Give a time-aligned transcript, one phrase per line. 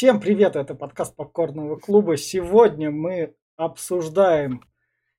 [0.00, 2.16] Всем привет, это подкаст Попкорного клуба.
[2.16, 4.64] Сегодня мы обсуждаем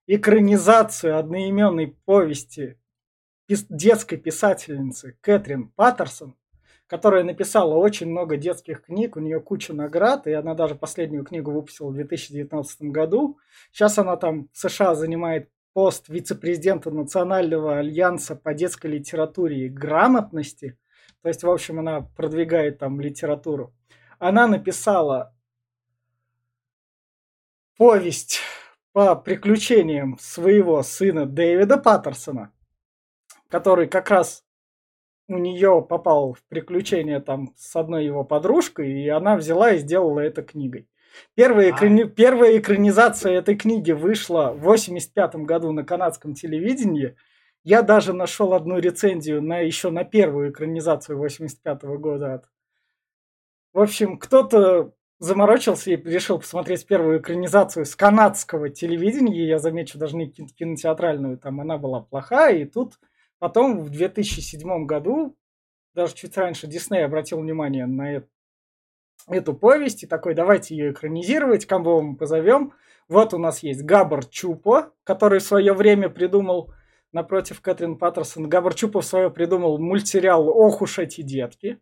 [0.07, 2.79] экранизацию одноименной повести
[3.47, 6.35] детской писательницы Кэтрин Паттерсон,
[6.87, 11.51] которая написала очень много детских книг, у нее куча наград, и она даже последнюю книгу
[11.51, 13.37] выпустила в 2019 году.
[13.71, 20.79] Сейчас она там в США занимает пост вице-президента Национального альянса по детской литературе и грамотности.
[21.21, 23.75] То есть, в общем, она продвигает там литературу
[24.21, 25.33] она написала
[27.75, 28.39] повесть
[28.93, 32.53] по приключениям своего сына Дэвида Паттерсона,
[33.49, 34.45] который как раз
[35.27, 40.19] у нее попал в приключения там с одной его подружкой, и она взяла и сделала
[40.19, 40.87] это книгой.
[41.33, 41.75] Первая, а.
[41.75, 42.03] экрани...
[42.03, 47.15] Первая экранизация этой книги вышла в 85 году на канадском телевидении.
[47.63, 52.50] Я даже нашел одну рецензию на еще на первую экранизацию 85 года от
[53.73, 59.47] в общем, кто-то заморочился и решил посмотреть первую экранизацию с канадского телевидения.
[59.47, 62.57] Я замечу, даже не кинотеатральную, там она была плохая.
[62.57, 62.99] И тут
[63.39, 65.37] потом в 2007 году,
[65.93, 68.27] даже чуть раньше, Дисней обратил внимание на это,
[69.27, 72.73] эту повесть и такой, давайте ее экранизировать, кого мы позовем.
[73.07, 76.73] Вот у нас есть Габар Чупо, который в свое время придумал
[77.11, 78.49] напротив Кэтрин Паттерсон.
[78.49, 81.79] Габар Чупо в свое придумал мультсериал «Ох уж эти детки»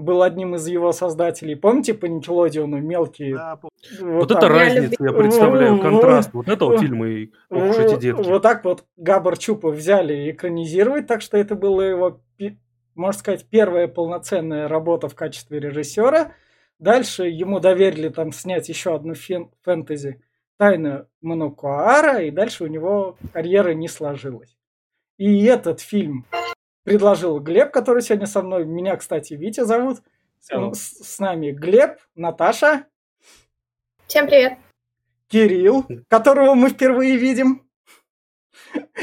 [0.00, 1.54] был одним из его создателей.
[1.54, 3.34] Помните по Никелодиону мелкие?
[3.34, 8.28] Да, вот, вот это разница, я представляю, контраст вот этого фильма и ох эти детки.
[8.28, 12.20] Вот так вот Габар Чупа взяли экранизировать, так что это была его,
[12.94, 16.32] можно сказать, первая полноценная работа в качестве режиссера.
[16.78, 20.22] Дальше ему доверили там снять еще одну фен- фэнтези
[20.58, 24.56] «Тайна Манукуара», и дальше у него карьера не сложилась.
[25.18, 26.24] И этот фильм
[26.84, 28.64] предложил Глеб, который сегодня со мной.
[28.64, 29.98] Меня, кстати, Витя зовут.
[30.40, 32.86] С, с нами Глеб, Наташа.
[34.06, 34.58] Всем привет.
[35.28, 37.66] Кирилл, которого мы впервые видим.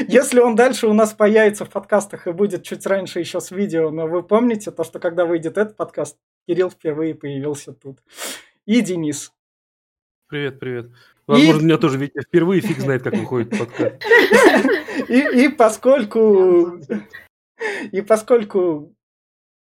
[0.06, 3.90] Если он дальше у нас появится в подкастах и будет чуть раньше еще с видео,
[3.90, 8.00] но вы помните то, что когда выйдет этот подкаст, Кирилл впервые появился тут.
[8.66, 9.32] И Денис.
[10.28, 10.90] Привет, привет.
[11.26, 11.64] Возможно, и...
[11.64, 14.02] меня тоже Витя впервые фиг знает, как выходит подкаст.
[15.08, 16.78] И, и поскольку
[17.92, 18.94] и поскольку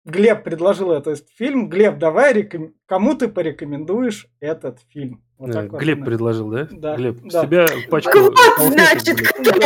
[0.04, 2.74] Глеб предложил этот фильм, Глеб, давай, реком...
[2.86, 5.22] кому ты порекомендуешь этот фильм?
[5.38, 6.68] Вот да, Глеб вот, предложил, да?
[6.70, 6.96] Да.
[6.96, 7.42] Глебб, да.
[7.42, 8.18] себя пачку...
[8.18, 9.58] Вот, значит, кто?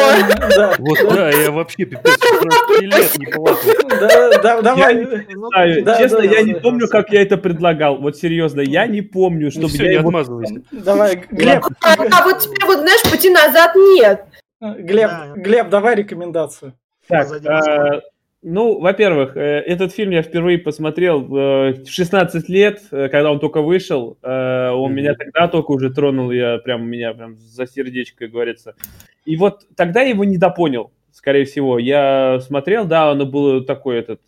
[0.56, 0.76] Да.
[0.78, 3.70] Вот, да, я вообще пипец, 16 лет не плакал.
[4.00, 5.26] Да, да, давай.
[5.98, 7.98] Честно, я не помню, как я это предлагал.
[7.98, 10.62] Вот серьезно, я не помню, ну, чтобы я не его...
[10.70, 11.64] Давай, Глеб.
[11.82, 14.24] А, а вот теперь вот, знаешь, пути назад нет.
[14.60, 15.10] Глеб.
[15.36, 16.74] Глеб, давай рекомендацию.
[17.08, 17.28] Так,
[18.42, 23.62] ну, во-первых, э, этот фильм я впервые посмотрел в 16 лет, э, когда он только
[23.62, 24.16] вышел.
[24.22, 24.94] Э, он mm-hmm.
[24.94, 28.74] меня тогда только уже тронул, я прям меня прям за сердечко, говорится.
[29.24, 31.80] И вот тогда я его недопонял, скорее всего.
[31.80, 34.20] Я смотрел, да, он был такой этот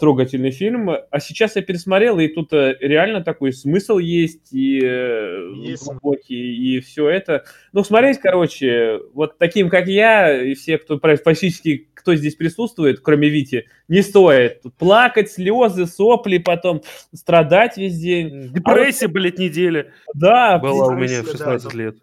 [0.00, 0.90] трогательный фильм.
[0.90, 5.84] А сейчас я пересмотрел, и тут реально такой смысл есть, и есть.
[5.84, 7.44] глубокий, и все это.
[7.72, 13.28] Ну, смотреть, короче, вот таким, как я, и все, кто практически кто здесь присутствует, кроме
[13.28, 14.62] Вити, не стоит.
[14.62, 16.82] Тут плакать, слезы, сопли, потом
[17.14, 18.50] страдать весь день.
[18.52, 19.14] Депрессия, а вот...
[19.14, 19.92] блядь, неделя.
[20.14, 20.58] Да.
[20.58, 21.96] Была у меня в 16 да, лет.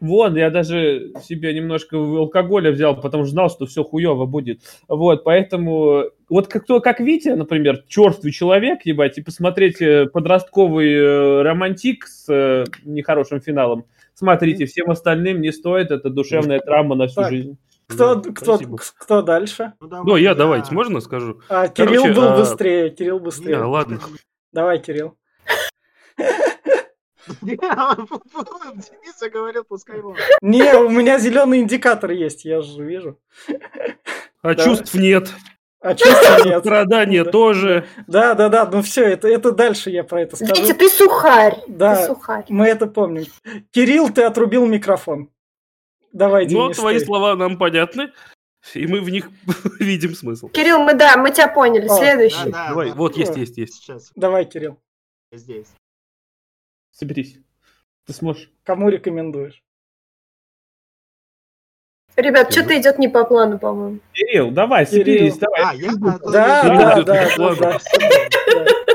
[0.00, 4.60] Вон, я даже себе немножко алкоголя взял, потому что знал, что все хуево будет.
[4.86, 6.04] Вот, поэтому...
[6.28, 12.06] Вот как, кто, как Витя, например, черствый человек, ебать, и посмотреть э, подростковый э, романтик
[12.06, 17.30] с э, нехорошим финалом, смотрите, всем остальным не стоит, это душевная травма на всю так,
[17.30, 17.58] жизнь.
[17.88, 18.58] Кто, да, кто,
[18.98, 19.72] кто дальше?
[19.80, 21.40] Ну, давай, ну я, я давайте, можно скажу?
[21.48, 22.36] А, Кирилл Короче, был а...
[22.36, 23.56] быстрее, Кирилл быстрее.
[23.56, 23.98] Не, ладно.
[24.52, 25.16] Давай, Кирилл.
[27.42, 30.16] Денис говорил, пускай его.
[30.40, 33.18] Не, у меня зеленый индикатор есть, я же вижу.
[34.40, 35.34] А чувств нет.
[35.80, 36.60] А чувств нет.
[36.60, 37.86] Страдания тоже.
[38.06, 40.62] Да, да, да, ну все, это, это дальше я про это скажу.
[40.62, 41.56] Витя, ты сухарь.
[41.66, 42.44] Да, ты сухарь.
[42.48, 43.26] мы это помним.
[43.72, 45.28] Кирилл, ты отрубил микрофон.
[46.12, 46.76] Давай, Денис.
[46.76, 48.12] Ну, твои слова нам понятны.
[48.74, 49.30] И мы в них
[49.80, 50.48] видим смысл.
[50.48, 51.86] Кирилл, мы да, мы тебя поняли.
[51.86, 52.44] О, Следующий.
[52.44, 53.74] Да, да, Давай, да, вот есть, есть, есть.
[53.74, 54.12] Сейчас.
[54.14, 54.78] Давай, Кирилл.
[55.32, 55.68] Здесь.
[56.98, 57.38] Соберись.
[58.06, 58.50] Ты сможешь.
[58.64, 59.62] Кому рекомендуешь?
[62.16, 64.00] Ребят, что-то идет не по плану, по-моему.
[64.12, 65.62] Кирилл, давай, соберись, давай.
[65.62, 67.78] А, я, да, да, да,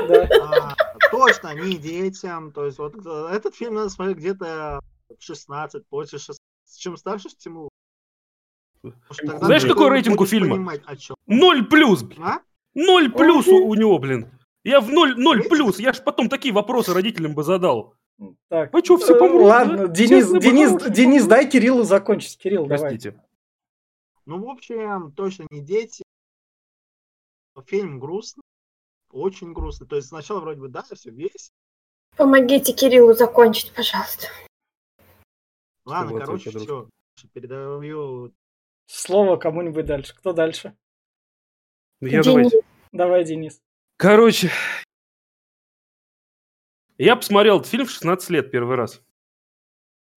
[0.06, 0.76] да, да.
[1.10, 2.52] Точно, не детям.
[2.52, 4.80] То есть вот э, этот фильм надо смотреть где-то
[5.18, 6.42] 16, после 16.
[6.76, 7.70] Чем старше, тем
[8.82, 10.78] Знаешь, какой рейтинг у фильма?
[11.26, 12.04] Ноль плюс.
[12.18, 12.40] А?
[12.74, 14.28] Ноль плюс у него, блин.
[14.64, 15.78] Я в ноль, ноль плюс.
[15.78, 17.94] Я ж потом такие вопросы родителям бы задал.
[18.48, 18.72] Так.
[18.72, 19.42] Вы что, все э, помрут?
[19.42, 19.88] Ладно, да?
[19.88, 21.28] Денис, Честно, Денис, что Денис, помрут.
[21.28, 22.38] дай Кириллу закончить.
[22.38, 22.78] Кирилл, давай.
[22.90, 23.22] Простите.
[24.24, 26.02] Ну, в общем, точно не дети.
[27.66, 28.42] Фильм грустный,
[29.12, 29.86] очень грустный.
[29.86, 31.50] То есть сначала вроде бы, да, все весь.
[32.16, 34.28] Помогите Кириллу закончить, пожалуйста.
[35.84, 36.88] Ладно, вот короче, все.
[37.32, 38.32] Передаю
[38.86, 40.14] Слово кому-нибудь дальше.
[40.16, 40.76] Кто дальше?
[42.00, 42.26] Я Денис.
[42.26, 42.60] давайте.
[42.92, 43.60] Давай, Денис.
[43.96, 44.50] Короче,
[46.98, 49.02] я посмотрел этот фильм в 16 лет первый раз.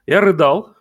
[0.05, 0.75] Я рыдал.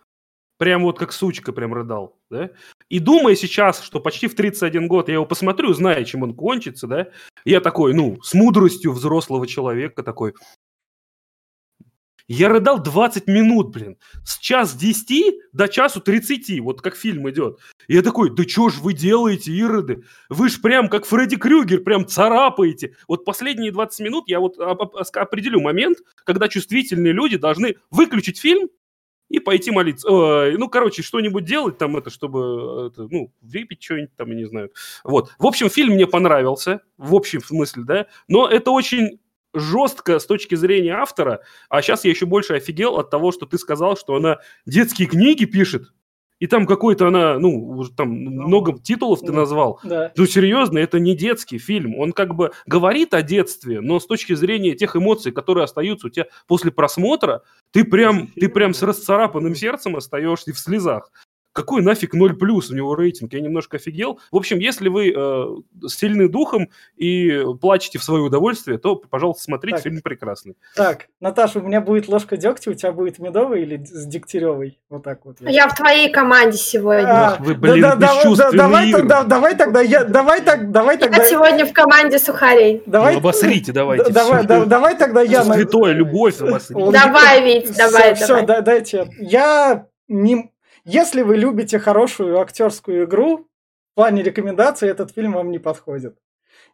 [0.57, 2.49] Прям вот как сучка прям рыдал, да?
[2.89, 6.87] И думая сейчас, что почти в 31 год я его посмотрю, зная, чем он кончится,
[6.87, 7.11] да?
[7.45, 10.33] Я такой, ну, с мудростью взрослого человека такой.
[12.27, 13.97] Я рыдал 20 минут, блин.
[14.25, 17.59] С час 10 до часу 30, вот как фильм идет.
[17.87, 20.03] И я такой, да что ж вы делаете, ироды?
[20.29, 22.95] Вы ж прям как Фредди Крюгер, прям царапаете.
[23.07, 28.39] Вот последние 20 минут я вот оп- оп- определю момент, когда чувствительные люди должны выключить
[28.39, 28.67] фильм
[29.29, 30.09] и пойти молиться.
[30.09, 34.45] Ой, ну, короче, что-нибудь делать там это, чтобы, это, ну, выпить что-нибудь там, я не
[34.45, 34.71] знаю.
[35.05, 35.31] Вот.
[35.39, 39.19] В общем, фильм мне понравился, в общем смысле, да, но это очень
[39.53, 43.57] жестко с точки зрения автора, а сейчас я еще больше офигел от того, что ты
[43.57, 45.91] сказал, что она детские книги пишет,
[46.39, 49.33] и там какой-то она, ну, там много титулов ты Да.
[49.33, 49.79] назвал.
[49.83, 50.11] Да.
[50.15, 51.97] Ну, серьезно, это не детский фильм.
[51.97, 56.09] Он как бы говорит о детстве, но с точки зрения тех эмоций, которые остаются у
[56.11, 57.41] тебя после просмотра,
[57.71, 61.11] ты прям, ты прям с расцарапанным сердцем остаешься и в слезах.
[61.57, 63.33] Какой нафиг 0 плюс у него рейтинг?
[63.33, 64.19] Я немножко офигел.
[64.31, 65.45] В общем, если вы э,
[65.87, 69.83] сильны духом и плачете в свое удовольствие, то, пожалуйста, смотрите, Так.
[69.83, 70.55] фильм прекрасный.
[70.75, 74.77] Так, Наташа, у меня будет ложка дегтя, у тебя будет медовый или с дегтяревой?
[74.91, 75.37] Вот так вот.
[75.41, 77.07] Я в твоей команде сегодня.
[77.09, 80.99] А, Ах, вы, блин, да, да, да, давай, тогда, давай тогда я, давай так, давай
[80.99, 82.83] тогда, Я сегодня в команде сухарей.
[82.85, 84.11] давай, Ну, обосрите, давайте.
[84.11, 86.91] да- давай, да- давай тогда я, Святое, любовь обосрите.
[86.91, 88.45] Давай, Вить, давай, все, давай.
[88.45, 89.09] да, дайте.
[89.17, 90.51] Я не,
[90.87, 93.49] если вы любите хорошую актерскую игру,
[93.91, 96.17] в плане рекомендаций этот фильм вам не подходит.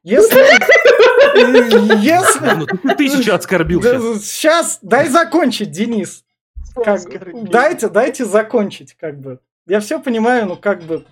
[0.03, 0.37] Если,
[1.99, 4.23] если, Ну, ты тысячу оскорбил Да, сейчас.
[4.23, 6.23] Сейчас, дай закончить, Денис.
[6.75, 7.01] Как,
[7.49, 9.39] дайте, дайте закончить, как бы.
[9.65, 11.05] Я все понимаю, но как бы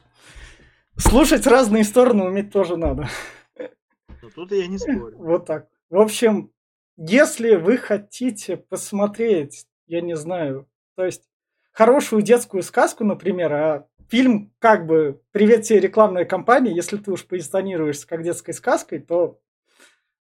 [0.95, 3.09] слушать разные стороны уметь тоже надо.
[3.57, 5.17] Ну, тут я не спорю.
[5.17, 5.67] Вот так.
[5.89, 6.51] В общем,
[6.97, 11.23] если вы хотите посмотреть, я не знаю, то есть
[11.71, 17.25] хорошую детскую сказку, например, а фильм как бы «Привет тебе, рекламная кампания», если ты уж
[17.25, 19.39] позиционируешься как детской сказкой, то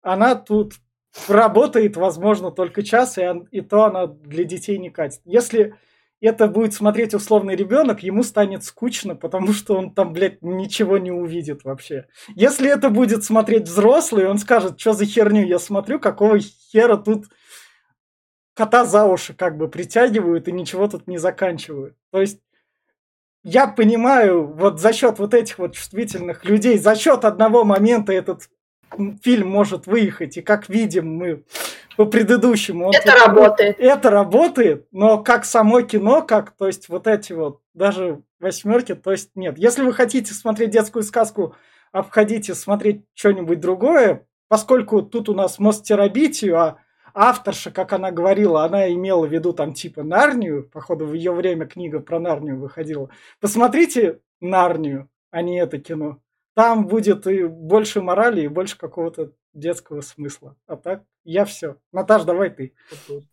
[0.01, 0.73] она тут
[1.27, 5.21] работает, возможно, только час, и, он- и то она для детей не катит.
[5.25, 5.73] Если
[6.19, 11.11] это будет смотреть условный ребенок, ему станет скучно, потому что он там, блядь, ничего не
[11.11, 12.05] увидит вообще.
[12.35, 17.25] Если это будет смотреть взрослый, он скажет, что за херню я смотрю, какого хера тут
[18.57, 21.95] кота за уши как бы притягивают и ничего тут не заканчивают.
[22.11, 22.39] То есть
[23.43, 28.49] я понимаю, вот за счет вот этих вот чувствительных людей, за счет одного момента этот
[29.23, 31.43] фильм может выехать, и как видим мы
[31.97, 32.87] по предыдущему...
[32.87, 33.79] он Это тут- работает.
[33.79, 39.11] это работает, но как само кино, как, то есть вот эти вот, даже восьмерки, то
[39.11, 39.57] есть нет.
[39.57, 41.55] Если вы хотите смотреть детскую сказку,
[41.91, 46.77] обходите смотреть что-нибудь другое, поскольку тут у нас мост терабитию, а
[47.17, 51.65] авторша, как она говорила, она имела в виду там типа Нарнию, походу в ее время
[51.65, 53.09] книга про Нарнию выходила.
[53.39, 56.19] Посмотрите Нарнию, а не это кино.
[56.55, 60.55] Там будет и больше морали, и больше какого-то детского смысла.
[60.67, 61.75] А так, я все.
[61.91, 62.71] Наташ, давай ты.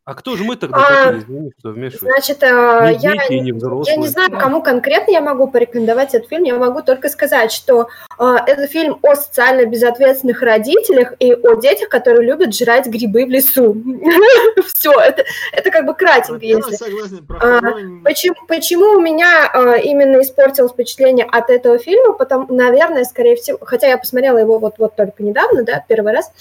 [0.05, 2.07] А кто же мы тогда А, извини, что вмешиваемся?
[2.07, 6.29] Значит, э, Не я, дети не я не знаю, кому конкретно я могу порекомендовать этот
[6.29, 6.43] фильм.
[6.43, 7.87] Я могу только сказать, что
[8.19, 13.31] э, это фильм о социально безответственных родителях и о детях, которые любят жрать грибы в
[13.31, 13.77] лесу.
[14.67, 15.23] Все, это,
[15.53, 16.75] это как бы кратенько, если.
[16.75, 17.61] согласен, А,
[18.03, 22.15] Почему, почему у меня э, именно испортилось впечатление от этого фильма?
[22.15, 26.33] Потому, наверное, скорее всего, хотя я посмотрела его вот, вот только недавно, да, первый раз.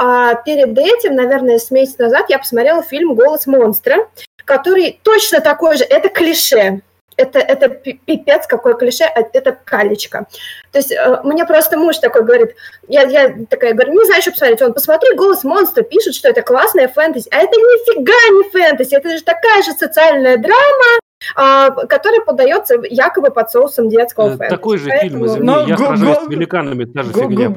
[0.00, 4.08] А перед этим, наверное, с месяц назад я посмотрела фильм «Голос монстра»,
[4.44, 6.82] который точно такой же, это клише.
[7.16, 10.26] Это, это пи- пипец, какое клише, а это калечка.
[10.70, 12.54] То есть э, мне просто муж такой говорит,
[12.86, 14.62] я, я такая говорю, не знаю, что посмотреть.
[14.62, 17.28] Он, посмотри, «Голос монстра» пишет, что это классная фэнтези.
[17.32, 21.00] А это нифига не фэнтези, это же такая же социальная драма,
[21.34, 24.50] а, которая подается якобы под соусом детского Э, фэнтези.
[24.50, 27.50] Такой же Поэтому- фильм, извини, Но я го- с великанами, та же Го- фигня.
[27.50, 27.54] прям,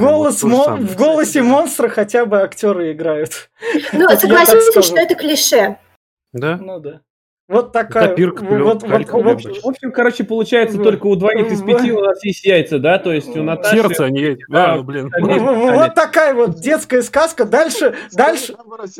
[0.47, 3.49] мон- в голосе монстра хотя бы актеры играют.
[3.93, 5.77] Ну, согласитесь, что это клише.
[6.33, 6.57] Да?
[6.61, 7.01] Ну да.
[7.51, 8.07] Вот такая.
[8.07, 9.43] Копирка, вот, вот, калька, вот-.
[9.43, 12.97] В общем, короче, получается, В- только у двоих из пяти у нас есть яйца, да?
[12.97, 13.75] То есть у Наташи...
[13.75, 14.45] Сердце, а не яйца.
[14.47, 14.73] Да.
[14.73, 15.11] А, ну, блин.
[15.13, 17.43] Они- вот такая вот детская сказка.
[17.43, 18.55] Дальше, дальше,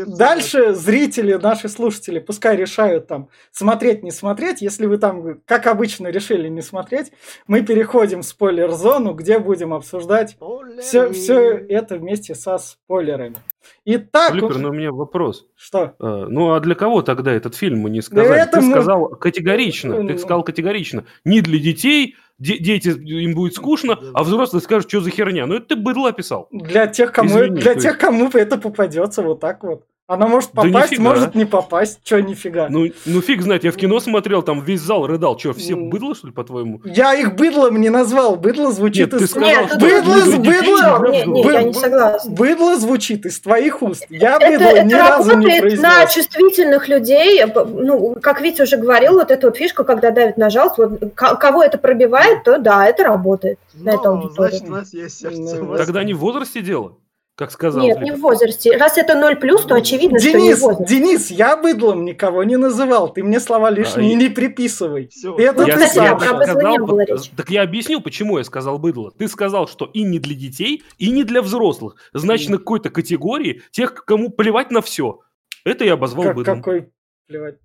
[0.06, 4.62] Дальше зрители, наши слушатели, пускай решают там смотреть, не смотреть.
[4.62, 7.12] Если вы там, как обычно, решили не смотреть,
[7.48, 10.36] мы переходим в спойлер-зону, где будем обсуждать
[10.82, 13.38] все, все это вместе со спойлерами.
[13.86, 15.46] Итак, Флиппер, но у меня вопрос.
[15.56, 15.94] что?
[16.00, 18.40] А, Ну, а для кого тогда этот фильм мы не сказали?
[18.42, 20.08] это ты мы- сказал категорично, Ну.
[20.08, 21.06] ты сказал категорично.
[21.26, 25.46] Не для детей, де- дети, им будет скучно, а взрослые скажут, что за херня.
[25.46, 26.48] Ну, это ты быдло описал.
[26.52, 29.84] Для тех, кому, Извини, для тех, есть- кому это попадется вот так вот.
[30.14, 31.04] Она может Да попасть, нифига.
[31.10, 32.00] может не попасть.
[32.04, 32.68] Че, нифига.
[32.70, 35.40] Ну, ну, фиг знает, я в кино смотрел, там весь зал рыдал.
[35.40, 35.90] Что, все Ну.
[35.90, 36.82] быдло, что ли, по-твоему?
[36.84, 38.36] Я их быдлом не назвал.
[38.36, 39.30] Быдло звучит Нет, ты из...
[39.32, 41.12] сказал, Нет, Быдло, быдло!
[41.12, 42.32] Нет, нет, я не согласна.
[42.32, 44.06] Быдло звучит из твоих уст.
[44.10, 46.14] Я Это, быдло это ни разу не работает на произнес.
[46.14, 47.44] чувствительных людей.
[47.46, 51.64] Ну, как Витя уже говорил, вот эта вот фишка, когда давит на жалость, вот, кого
[51.64, 53.60] это пробивает, то да, это работает.
[53.74, 54.58] на эту Ну, аудиторию.
[54.60, 55.56] значит, у нас есть сердце.
[55.58, 56.94] Ну, вас Тогда не в возрасте дело,
[57.42, 57.84] как сказал.
[57.84, 58.78] Нет, не в возрасте.
[58.78, 60.88] Раз это 0 плюс, то очевидно, что не Денис, возраст.
[60.90, 63.12] Денис, я быдлом никого не называл.
[63.12, 65.08] Ты мне слова лишние А, не приписывай.
[65.08, 66.20] Ты это Ну, ты кстати, сам.
[66.20, 67.32] про быдло не было речи.
[67.36, 69.12] так я объяснил, почему я сказал быдло.
[69.18, 71.96] Ты сказал, что и не для детей, и не для взрослых.
[72.14, 75.20] Значит, на какой-то категории тех, кому плевать на все.
[75.66, 76.58] Это я обозвал Как- быдлом.
[76.62, 76.90] какой
[77.28, 77.56] плевать.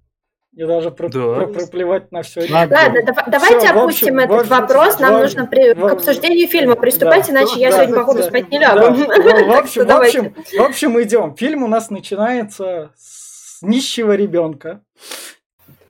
[0.56, 1.34] Мне даже про, Да.
[1.34, 2.40] про- проплевать на все.
[2.50, 2.76] Ладно.
[2.76, 4.98] Ладно, дава- давайте Всё, в опустим общем, этот в общем, вопрос.
[5.00, 8.00] Нам в- нужно при- в- к обсуждению фильма приступать, да, иначе я да, сегодня, да,
[8.00, 8.24] походу, да.
[8.28, 8.94] спать не Да, лягу.
[8.94, 11.36] в, в Так общем, в, общем, в общем, идем.
[11.36, 14.80] Фильм у нас начинается с нищего ребенка.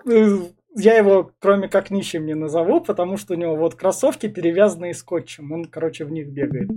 [0.04, 5.52] Я его, кроме как нищим, не назову, потому что у него вот кроссовки перевязанные скотчем.
[5.52, 6.68] Он, короче, в них бегает.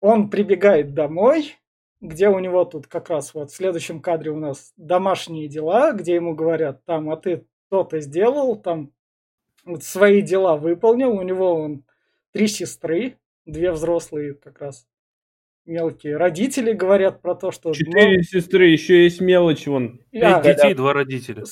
[0.00, 1.56] Он прибегает домой,
[2.04, 6.14] где у него тут как раз вот в следующем кадре у нас домашние дела, где
[6.14, 8.92] ему говорят, там, а ты то-то сделал, там,
[9.64, 11.12] вот свои дела выполнил.
[11.12, 11.84] У него он
[12.32, 14.86] три сестры, две взрослые как раз
[15.64, 16.18] мелкие.
[16.18, 20.00] Родители говорят про то, что ну, Четыре сестры, еще есть мелочь вон.
[20.12, 21.44] а, Пять детей, два родителя.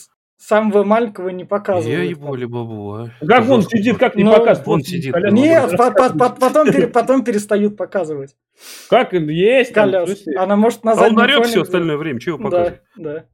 [0.42, 1.98] Самого маленького не показывают.
[1.98, 3.10] Я ебу бабу, а.
[3.26, 4.66] Как он сидит, как не Ну, показывает?
[4.66, 5.12] Вот сидит.
[5.12, 5.34] коляска.
[5.36, 8.36] Нет, Вот по- по- по- потом, пере- потом перестают показывать.
[8.90, 10.30] Как есть Коляску.
[10.36, 12.80] Она может на А он орет все остальное время, чего Да, показывать?
[12.96, 13.24] да.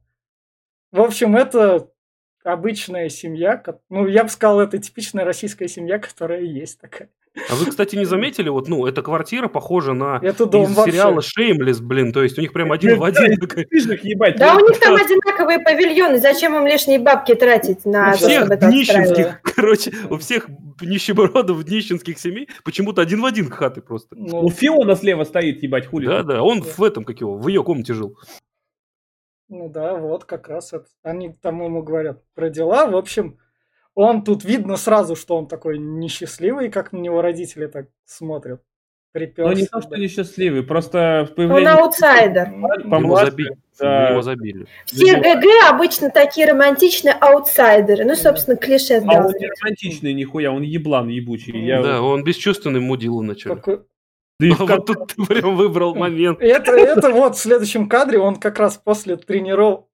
[0.91, 1.87] В общем, это
[2.43, 3.61] обычная семья.
[3.89, 7.09] Ну, я бы сказал, это типичная российская семья, которая есть такая.
[7.49, 10.91] А вы, кстати, не заметили, вот, ну, эта квартира похожа на Это дом из вообще.
[10.93, 13.35] сериала Shameless, блин, то есть у них прям один в один.
[14.37, 16.19] Да, у них там одинаковые павильоны.
[16.19, 19.37] Зачем им лишние бабки тратить на У то, всех устраивать?
[19.43, 20.49] короче, у всех
[20.81, 24.15] нищебродов днищенских семей почему-то один в один хаты просто.
[24.15, 26.07] Ну, У Фиона слева стоит, ебать, хули.
[26.07, 28.17] Да, да, он в этом, как его, в ее комнате жил.
[29.49, 30.85] Ну да, вот как раз это.
[31.03, 32.85] Они там ему говорят про дела.
[32.87, 33.39] В общем,
[33.99, 38.61] он тут видно сразу, что он такой несчастливый, как на него родители так смотрят.
[39.11, 39.59] Приперся.
[39.59, 41.67] не то, что несчастливый, просто в Он появлении...
[41.67, 42.47] аутсайдер.
[42.47, 43.57] Его забили.
[43.79, 44.09] да.
[44.11, 44.67] Его забили.
[44.85, 48.05] Все ГГ обычно такие романтичные аутсайдеры.
[48.05, 51.59] Ну, собственно, клише А он не романтичный нихуя, он еблан ебучий.
[51.65, 51.81] Я...
[51.81, 53.55] Да, он бесчувственный мудила вначале.
[53.55, 53.81] Какой-
[54.39, 56.39] Да и вот тут ты прям выбрал момент.
[56.39, 59.88] Это, это вот в следующем кадре, он как раз после тренировок,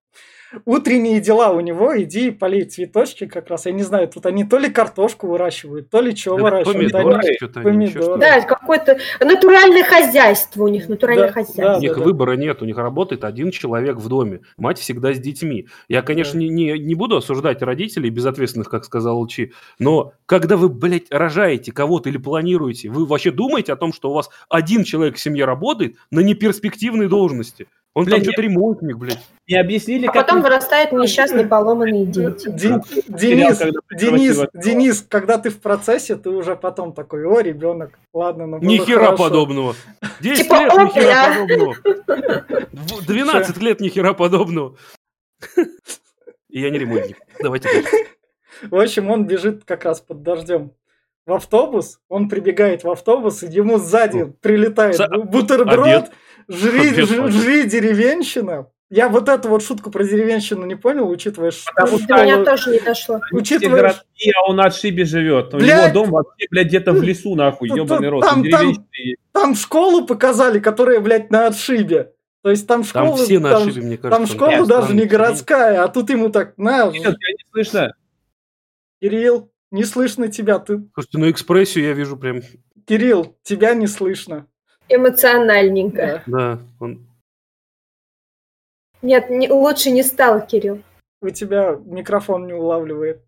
[0.66, 3.66] утренние дела у него, иди и полей цветочки как раз.
[3.66, 6.92] Я не знаю, тут они то ли картошку выращивают, то ли что Да выращивают.
[6.92, 8.14] Помидоры, Они- что-то они, помидоры.
[8.16, 8.20] ли.
[8.20, 11.78] Да, какое-то натуральное хозяйство у них, натуральное Да, хозяйство.
[11.78, 12.04] У них да.
[12.04, 14.42] выбора нет, у них работает один человек в доме.
[14.58, 15.68] Мать всегда с детьми.
[15.88, 20.70] Я, конечно, не, не, не буду осуждать родителей безответственных, как сказал Лучи, но когда вы,
[20.70, 25.16] блядь, рожаете кого-то или планируете, вы вообще думаете о том, что у вас один человек
[25.16, 27.68] в семье работает на неперспективной должности?
[27.96, 29.26] Он там Блядь, что-то ремонтник, блядь.
[29.48, 30.28] Не объяснили, А как...
[30.28, 32.50] потом вырастают несчастные поломанные дети.
[32.52, 37.40] Ден- Сериал, Денис, когда Денис, Денис, когда ты в процессе, ты уже потом такой, о,
[37.40, 39.24] ребенок, ладно, ну Ни хера хорошо».
[39.24, 39.76] подобного.
[40.20, 41.76] 10 Типа, лет ни хера подобного.
[42.74, 44.76] В- 12 лет ни хера подобного.
[46.50, 47.18] И я не ремонтник.
[47.42, 47.90] Давайте дальше.
[48.64, 50.72] В общем, он бежит как раз под дождем
[51.26, 54.98] в автобус, он прибегает в автобус, и ему сзади прилетает
[55.30, 56.12] бутерброд, Обед.
[56.48, 58.68] Жри, Обед, жри, деревенщина.
[58.92, 61.72] Я вот эту вот шутку про деревенщину не понял, учитывая, что...
[61.74, 63.20] Потому До меня тоже не дошло.
[63.32, 65.54] Учитывая, городские, а он на отшибе живет.
[65.54, 65.94] У Блядь!
[65.94, 68.24] него дом вообще, блядь, где-то в лесу, нахуй, ебаный рот.
[68.24, 68.76] там- там-
[69.32, 72.12] там школу показали, которая, блядь, на отшибе.
[72.44, 73.26] То есть там Там школа...
[73.26, 74.18] все на там- ошибе, мне кажется.
[74.20, 77.52] Там школа Нет, даже там не городская, а тут ему так, на, Нет, тебя не
[77.52, 77.96] слышно.
[79.02, 80.84] Кирилл, не слышно тебя, ты...
[80.94, 82.42] Слушайте, ну экспрессию я вижу прям,
[82.86, 84.46] Кирилл, тебя не слышно.
[84.90, 86.24] Эмоциональненько.
[86.28, 86.56] Да.
[86.56, 87.08] да, он...
[89.02, 90.82] Нет, не- лучше не стал, Кирилл.
[91.22, 93.22] У тебя микрофон не улавливает.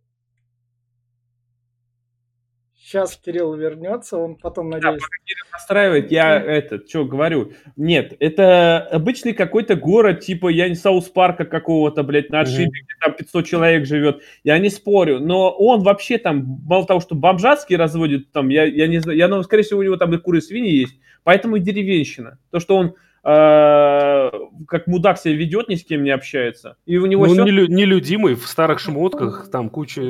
[2.87, 5.01] Сейчас Кирилл вернется, он потом, надеюсь...
[5.51, 7.51] настраивает, я это, что говорю.
[7.75, 12.93] Нет, это обычный какой-то город, типа, я не Саус Парка какого-то, блядь, на отшибе, где
[13.01, 14.21] там 500 человек живет.
[14.45, 18.87] Я не спорю, но он вообще там, мало того, что бомжатский разводит, там, я, я
[18.87, 21.57] не знаю, я, ну, скорее всего, у него там и куры, и свиньи есть, поэтому
[21.57, 22.39] и деревенщина.
[22.51, 22.95] То, что он
[24.67, 26.77] как мудак себя ведет, ни с кем не общается.
[26.85, 30.01] И у него Ну, всё- нелю- нелюдимый, в старых шмотках, там куча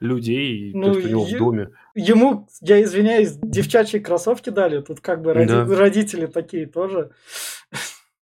[0.00, 1.68] людей, и Ну, то, что у него в доме.
[1.94, 4.80] Ему, я извиняюсь, девчачьи кроссовки дали.
[4.80, 5.64] Тут как бы роди- Да.
[5.76, 7.10] родители такие тоже.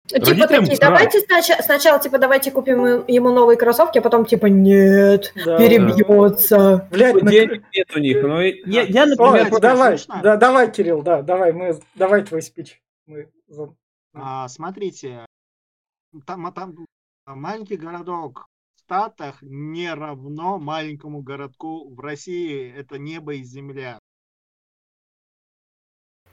[0.06, 4.46] Типа Родителям такие, давайте сначала, сначала, типа, давайте купим ему- новые кроссовки, а потом, типа,
[4.46, 5.56] нет, Да.
[5.56, 6.88] перебьется.
[6.90, 8.20] Блядь, на- денег нет у них.
[8.22, 12.42] Но я, я, Ой, например, тебя давай, да, давай, Кирилл, да, давай, мы, давай твой
[12.42, 12.80] спич.
[13.06, 13.72] Мы за-
[14.12, 15.24] А, смотрите,
[16.26, 16.84] там, а там
[17.26, 22.72] маленький городок в Штатах не равно маленькому городку в России.
[22.76, 23.98] Это небо и земля.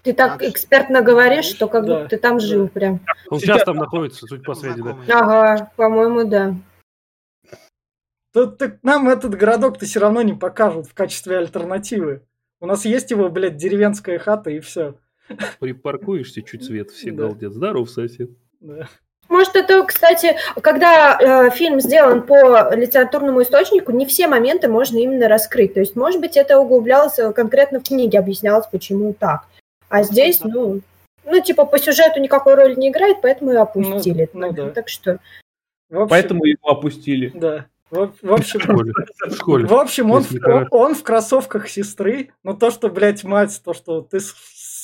[0.04, 0.50] Ты так Так.
[0.50, 2.46] экспертно говоришь, что как Да, будто ты там да.
[2.46, 3.02] жил прям.
[3.30, 4.98] Он Сейчас- там находится, суть по связи, да.
[5.10, 6.56] Ага, по-моему, да.
[8.32, 12.26] Тут так нам этот городок-то все равно не покажут в качестве альтернативы.
[12.60, 14.96] У нас есть его, блядь, деревенская хата и все.
[15.60, 17.24] Припаркуешься, чуть свет, все Да.
[17.24, 17.54] галдят.
[17.54, 18.30] Здоров, сосед.
[19.30, 25.28] Может, это, кстати, когда э, фильм сделан по литературному источнику, не все моменты можно именно
[25.28, 25.74] раскрыть.
[25.74, 29.42] То есть, может быть, это углублялось э, конкретно в книге, объяснялось, почему так.
[29.90, 30.50] А здесь, да.
[30.50, 30.82] ну,
[31.26, 34.30] ну, типа, по сюжету никакой роли не играет, поэтому и опустили.
[34.34, 34.72] Ну, этот ну да.
[34.72, 35.20] Так что,
[35.92, 37.32] общем, поэтому его опустили.
[37.36, 37.66] Да.
[37.90, 38.94] В, в общем, В школе.
[39.28, 39.66] В школе.
[39.66, 40.68] в общем он, короче.
[40.72, 44.20] он в кроссовках сестры, но то, что, блядь, мать, то, что ты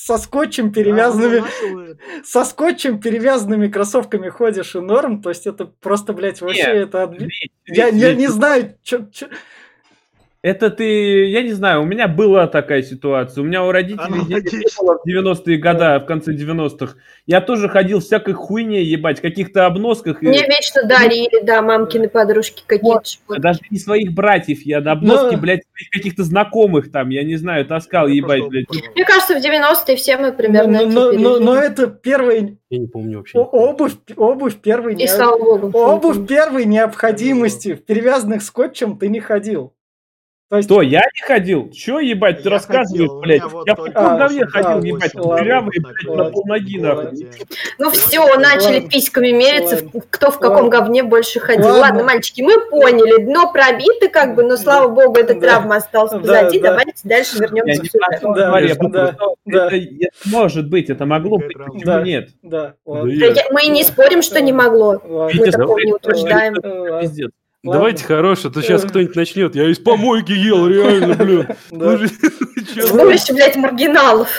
[0.06, 6.12] со скотчем перевязанными, А, со скотчем перевязанными кроссовками ходишь и норм, то есть это просто,
[6.14, 7.04] блядь, вообще Нет, это...
[7.04, 9.30] отби- Ведь- Я, ведь- я ведь не знаю, чё- чё-
[10.44, 13.42] Это ты, я не знаю, у меня была такая ситуация.
[13.42, 16.96] У меня у родителей детей не было в 90-е годы, в конце 90-х.
[17.26, 20.22] Я тоже ходил всякой хуйне, ебать, в каких-то обносках.
[20.22, 23.02] и- мне вечно дарили, да, мамкины подружки какие-то.
[23.06, 23.42] шмотки.
[23.42, 27.38] Даже не своих братьев, я на обноски, Но- блядь, своих каких-то знакомых там, я не
[27.38, 28.66] знаю, таскал, Я ебать, пошел блядь.
[28.96, 32.58] Мне кажется, в 90-е все мы примерно но, это но- но- но это первый...
[32.70, 33.40] Я не помню вообще.
[33.40, 34.92] Обувь, обувь первой...
[34.94, 35.72] И не- слава богу.
[35.78, 37.76] Обувь первой необходимости.
[37.76, 39.73] В перевязанных скотчем ты не ходил.
[40.54, 40.70] То есть...
[40.70, 41.72] Что, я не ходил?
[41.72, 43.44] Че, ебать, ты Я рассказываешь, ходил, блядь?
[43.52, 47.28] вот Я каком говне ходил, да, ебать, дырявый, блядь, на полноги, нахуй.
[47.80, 48.90] Ну все, начали Ладно.
[48.90, 49.80] письками мериться,
[50.12, 50.70] кто в каком Ладно.
[50.70, 51.66] говне больше ходил.
[51.70, 51.82] Ладно.
[51.82, 56.20] Ладно, мальчики, мы поняли, дно пробито, как бы, но слава богу, эта травма осталась Да,
[56.20, 56.60] позади.
[56.60, 56.70] да.
[56.70, 57.98] Давайте дальше вернемся не к сюжету.
[58.08, 59.66] про то Да, говорю, я да, просто- да.
[59.66, 62.02] это- это может быть, это могло быть, почему Да.
[62.04, 62.30] нет?
[62.44, 62.76] Да.
[62.86, 63.02] Да
[63.52, 65.02] Мы не спорим, что не могло.
[65.04, 66.54] Мы такого не утверждаем.
[66.62, 67.02] Э,
[67.64, 67.80] ладно.
[67.80, 68.88] Давайте хорош, а то сейчас Э.
[68.90, 69.56] кто-нибудь начнет.
[69.56, 71.48] Я из помойки ел, реально, блин.
[71.72, 74.30] Сборище, блядь, маргиналов.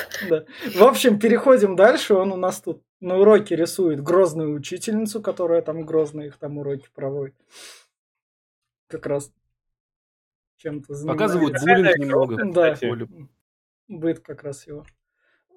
[0.74, 2.14] В общем, переходим дальше.
[2.14, 6.88] Он у нас тут на уроке рисует грозную учительницу, которая там грозно их там уроки
[6.94, 7.34] проводит.
[8.88, 9.30] Как раз
[10.58, 11.24] чем-то занимается.
[11.24, 12.44] Показывают буллинг немного.
[12.52, 12.76] Да,
[13.88, 14.84] быт как раз его.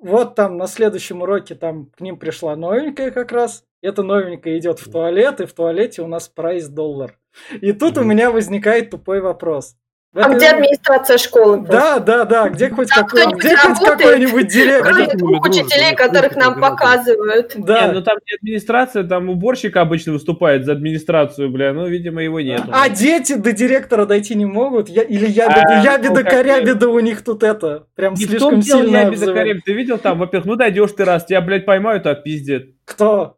[0.02, 3.66] Вот там на следующем уроке там к ним пришла новенькая как раз.
[3.82, 7.18] Эта новенькая идет в туалет, и в туалете у нас прайс доллар.
[7.62, 9.76] И тут у меня возникает тупой вопрос.
[10.14, 11.64] В А этой- где администрация школы?
[11.70, 14.94] Да, да, да, где хоть, кто-нибудь где хоть какой-нибудь директор?
[14.94, 17.52] Кроме двух учителей, которых нам показывают.
[17.56, 17.88] Да.
[17.88, 22.40] Не, ну там не администрация, там уборщик обычно выступает за администрацию, бля, ну, видимо, его
[22.40, 22.62] нет.
[22.72, 24.90] А дети до директора дойти не могут?
[24.90, 28.62] Я, или ябеда, А, ябеда ну, как корябеда у них тут это, прям Не слишком
[28.64, 29.62] сильно я безокорем.
[29.64, 32.64] Ты видел там, во-первых, ну дойдешь ты раз, тебя, блядь, поймают, а пиздец.
[32.86, 33.37] Кто?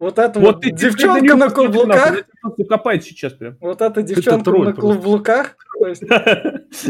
[0.00, 2.24] Вот эта вот, Вот ты девчонка ты на каблуках?
[2.68, 3.56] копает сейчас прям.
[3.60, 5.56] Вот эта девчонка тролль на каблуках?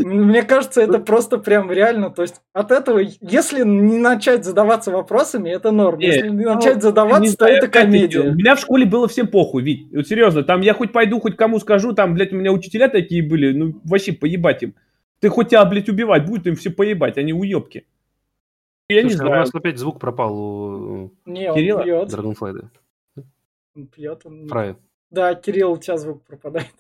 [0.03, 2.11] Мне кажется, это просто прям реально.
[2.11, 5.99] То есть от этого, если не начать задаваться вопросами, это норм.
[5.99, 8.23] Не, Если не ну, начать Не задаваться, то знаю, это опять-таки, У комедия.
[8.35, 9.89] меня в школе было всем похуй, Вить.
[9.93, 13.23] Вот серьезно, там я хоть пойду, хоть кому скажу, там, блядь, у меня учителя такие
[13.23, 14.75] были, ну, вообще поебать им.
[15.21, 17.87] Ты хоть тебя, блядь, убивать, будет им все поебать, они уебки.
[18.89, 19.41] Я не Слушай, а У знаю.
[19.41, 22.05] нас опять звук пропал у Не, Кирилла?
[22.07, 22.61] Dragonfly, да.
[23.77, 24.23] Он пьет.
[24.25, 24.77] он- Фрая.
[25.11, 26.73] Да, Кирилл, у тебя звук пропадает.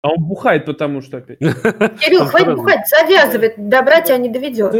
[0.00, 1.38] А он бухает, потому что опять.
[1.38, 4.72] Кирилл, хватит бухать, завязывай, добра тебя не доведет.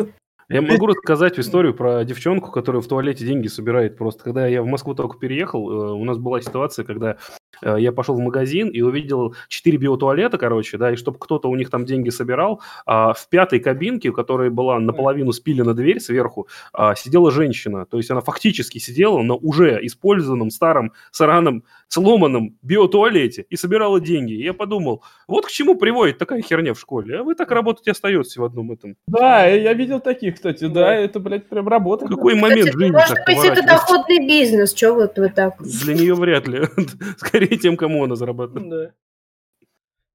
[0.51, 3.99] Я могу рассказать историю про девчонку, которая в туалете деньги собирает.
[3.99, 7.19] Просто когда я в Москву только переехал, э, у нас была ситуация, когда
[7.61, 11.57] э, я пошел в магазин и увидел 4 биотуалета, короче, да, и чтобы кто-то у
[11.57, 16.49] них там деньги собирал, а в пятой кабинке, у которой была наполовину спилена дверь сверху,
[16.73, 17.85] а, сидела женщина.
[17.85, 24.33] То есть она фактически сидела на уже использованном старом сраном сломанном биотуалете и собирала деньги.
[24.33, 27.19] И я подумал, вот к чему приводит такая херня в школе.
[27.19, 28.97] А вы так работать и остаетесь в одном этом.
[29.07, 30.95] Да, я видел таких, кстати, да, Да.
[30.95, 32.11] это, блядь, прям работает.
[32.11, 35.55] Какой момент Кстати, жизни может быть, это доходный бизнес, что вот вы так?
[35.59, 36.63] Для нее вряд ли.
[37.19, 38.69] Скорее тем, кому она зарабатывает.
[38.69, 38.93] Да.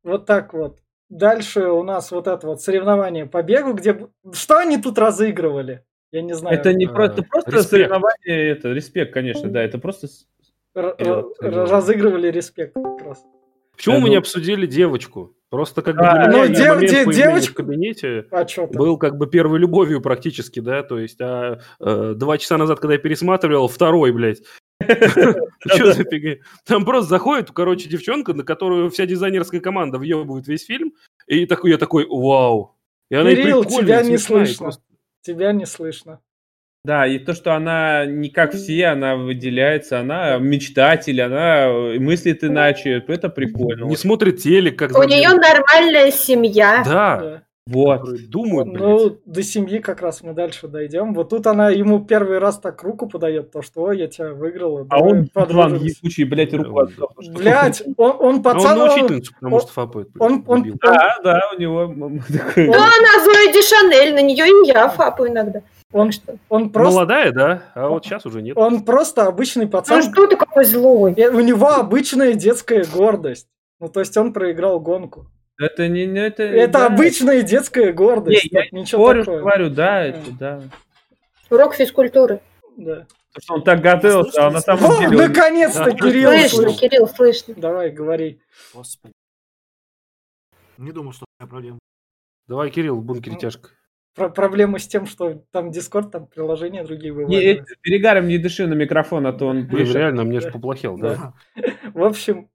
[0.03, 0.79] Вот так вот.
[1.09, 4.07] Дальше у нас вот это вот соревнование по бегу, где...
[4.31, 5.83] Что они тут разыгрывали?
[6.11, 6.57] Я не знаю.
[6.57, 7.69] Это не э, просто, просто респект.
[7.69, 10.07] соревнование, это респект, конечно, да, это просто...
[10.75, 13.23] Р- р- разыгрывали респект как раз.
[13.75, 15.35] Почему мы не ну- обсудили девочку?
[15.53, 18.43] Просто как бы А, ну, дев- момент де- появления девочку- в кабинете А
[18.75, 22.93] был как бы первой любовью практически, да, то есть а, э, два часа назад, когда
[22.95, 24.41] я пересматривал, второй, блядь.
[24.79, 26.37] Что за фигня?
[26.65, 30.93] Там просто заходит, короче, девчонка, на которую вся дизайнерская команда въебывает весь фильм,
[31.27, 32.75] и такой, я такой, вау.
[33.11, 34.71] И она и Кирилл, тебя не слышно.
[35.21, 36.19] Тебя не слышно.
[36.85, 42.43] Да, и то, что она не как все, она выделяется, она мечтатель, она э, мыслит
[42.43, 43.85] иначе, это прикольно.
[43.85, 46.83] Не смотрит телек, как У нее нормальная семья.
[46.85, 47.43] Да.
[47.65, 48.01] Вот.
[48.29, 48.81] думают, блядь.
[48.81, 51.13] Ну, до семьи как раз мы дальше дойдем.
[51.13, 54.85] Вот тут она ему первый раз так руку подает, то что «Ой, я тебя выиграла.
[54.89, 55.85] А давай он, подружимся».
[55.85, 57.11] ебучий, блядь, руку Да, отдал.
[57.33, 60.09] Блядь, он, он А пацан, он на он- учительницу, потому он- что фапает.
[60.19, 60.77] он- он- дебил.
[60.81, 61.87] Да, да, у него.
[61.87, 62.07] Ну,
[62.57, 65.61] она Зоя Дешанель, на нее и я фапаю иногда.
[65.93, 66.11] Он,
[66.49, 67.63] он просто, Молодая, да?
[67.75, 68.57] А вот сейчас уже нет.
[68.57, 70.01] он просто обычный Ну пацан.
[70.03, 71.13] что ты какой злой?
[71.13, 73.47] И У него обычная детская гордость.
[73.79, 75.27] Ну, то есть он проиграл гонку.
[75.59, 76.05] Это не...
[76.05, 76.85] не- Это, Это да.
[76.87, 78.51] обычная детская гордость.
[78.51, 79.39] Не, я ничего Спорю, такого.
[79.41, 80.61] говорю, да, это да.
[81.49, 82.41] Урок физкультуры.
[82.75, 83.05] Да.
[83.33, 85.07] Потому что он так готовился, а на самом Во, деле...
[85.09, 85.91] он- наконец-то, Да.
[85.91, 86.79] Кирилл, Слышно, слышит.
[86.79, 87.53] Кирилл, слышно.
[87.57, 88.39] Давай, говори.
[88.73, 89.13] Господи.
[90.77, 91.79] Не думал, что такая проблема.
[92.47, 93.69] Давай, Кирилл, в Ну, бункере тяжко.
[94.15, 97.41] Про проблема с тем, что там Дискорд, там приложения другие Не, выводят.
[97.41, 99.67] эти, перегаром не дыши на микрофон, а то он...
[99.67, 101.33] Блин, реально, мне же поплохел, да.
[101.93, 102.49] В общем,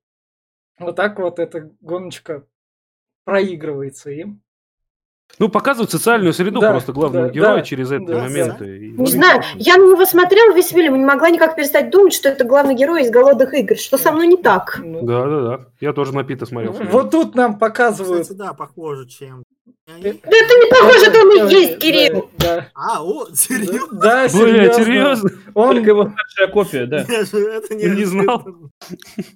[0.78, 2.44] вот так вот эта гоночка
[3.24, 4.40] проигрывается им.
[5.38, 8.78] Ну, показывают социальную среду Да, просто главного да, героя да, через эти да, моменты.
[8.78, 11.90] И- Не ну, знаю, я на него смотрела весь фильм и не могла никак перестать
[11.90, 13.76] думать, что это главный герой из «Голодных игр».
[13.76, 14.80] Что со мной не так?
[14.82, 15.66] Ну, Да, да, да.
[15.80, 16.72] Я тоже на Пита смотрел.
[16.72, 18.22] Вот тут нам показывают...
[18.22, 19.44] Кстати, да, похоже, чем.
[19.88, 22.28] Да это не похоже, это он и есть, Кирилл.
[22.36, 23.98] Да, А, о, серьезно?
[23.98, 24.84] да, Бля, серьезно.
[24.84, 25.30] серьезно?
[25.54, 27.06] Он, Только его старшая копия, да.
[27.08, 28.46] Я же это не Не знал.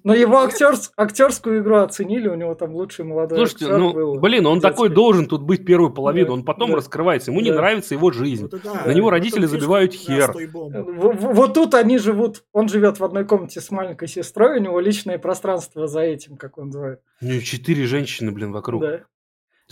[0.05, 4.21] но его актерс- актерскую игру оценили, у него там лучший молодой Слушайте, актер ну, был.
[4.21, 6.77] блин, он такой должен тут быть первую половину, Да, он потом да.
[6.77, 8.43] раскрывается, ему не нравится его жизнь.
[8.43, 8.83] Вот это да.
[8.87, 10.35] На него родители забивают хер.
[10.53, 15.19] Вот тут они живут, он живет в одной комнате с маленькой сестрой, у него личное
[15.19, 17.01] пространство за этим, как он называет.
[17.23, 18.83] У него четыре женщины, блин, вокруг.
[18.83, 19.01] Да.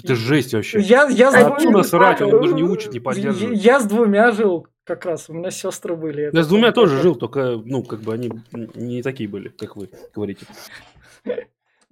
[0.04, 0.80] Это жесть вообще.
[0.80, 3.58] Я, я, с А двумя- Отцу насрать, он даже не учит, не я, поддерживает.
[3.58, 6.30] я с двумя жил как раз, у меня сестры были.
[6.32, 8.30] Я с двумя тоже жил, только, ну, как бы они
[8.74, 10.46] не такие были, как вы говорите.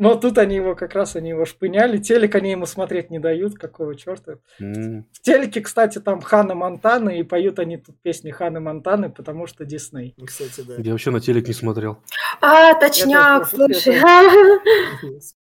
[0.00, 3.58] Но тут они его как раз, они его шпыняли, телек они ему смотреть не дают,
[3.58, 4.36] какого черта.
[4.60, 5.04] М.
[5.12, 9.64] В телеке, кстати, там Хана Монтана, и поют они тут песни Ханы Монтаны, потому что
[9.64, 10.14] Дисней.
[10.24, 10.74] Кстати, да.
[10.78, 11.98] Я вообще на телек не смотрел.
[12.40, 13.98] А, точняк, слушай.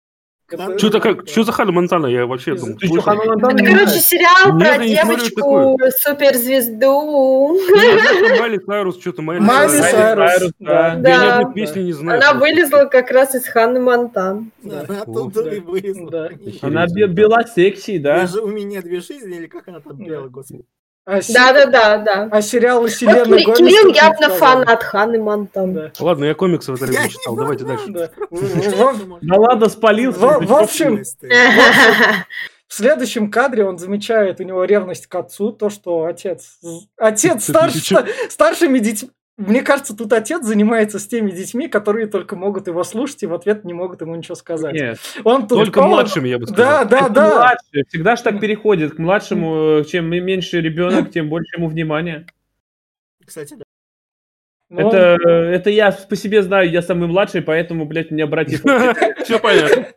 [0.48, 2.06] Это- Что такое, что за Хана Монтана?
[2.06, 7.58] Я вообще Из- думал, Ты что, Ханна Монтана Это, короче, сериал Нет, про девочку, суперзвезду.
[8.38, 10.52] Майли Сайрус, что-то Майли Майли Сайрус.
[10.60, 10.94] Да.
[10.96, 11.08] да.
[11.10, 11.38] Я ни Да.
[11.38, 12.20] одной песни не знаю.
[12.22, 14.52] Она вылезла как раз из Ханны Монтан.
[14.62, 15.02] Да, Да.
[15.02, 15.54] оттуда Да.
[15.54, 16.10] и вылезла.
[16.10, 16.30] Да.
[16.62, 18.26] Она бе- бела секси, да?
[18.42, 20.04] У меня две жизни, или как она там Да.
[20.04, 20.64] пела, господи.
[21.08, 22.28] А, се- Да-да-да, да.
[22.32, 25.72] а сериалы Вот Селены Кирилл Гомес Кирилл явно фанат Ханны Монтан.
[25.72, 25.92] Да.
[26.00, 27.36] Ладно, я комиксы в это время читал.
[27.36, 27.86] Давайте дальше.
[27.88, 28.10] Да.
[29.22, 30.18] Да ладно, спалился.
[30.18, 31.02] В- общем,
[32.68, 36.58] В следующем кадре он замечает у него ревность к отцу, то, что отец,
[36.96, 38.04] отец старш- Чё?
[38.28, 43.22] старшими детьми, мне кажется, тут отец занимается с теми детьми, которые только могут его слушать
[43.22, 44.72] и в ответ не могут ему ничего сказать.
[44.74, 46.88] Нет, Он тут Только он- младшими, я бы Да, сказал.
[46.88, 47.34] да, это да.
[47.34, 47.84] младший.
[47.88, 48.94] Всегда же так переходит.
[48.94, 52.26] К младшему, э, чем меньше ребенок, тем больше ему внимания.
[53.26, 53.64] Кстати, да.
[54.70, 58.62] Но Это, э, это я по себе знаю, я самый младший, поэтому, блядь, меня братьев...
[59.24, 59.88] Все понятно.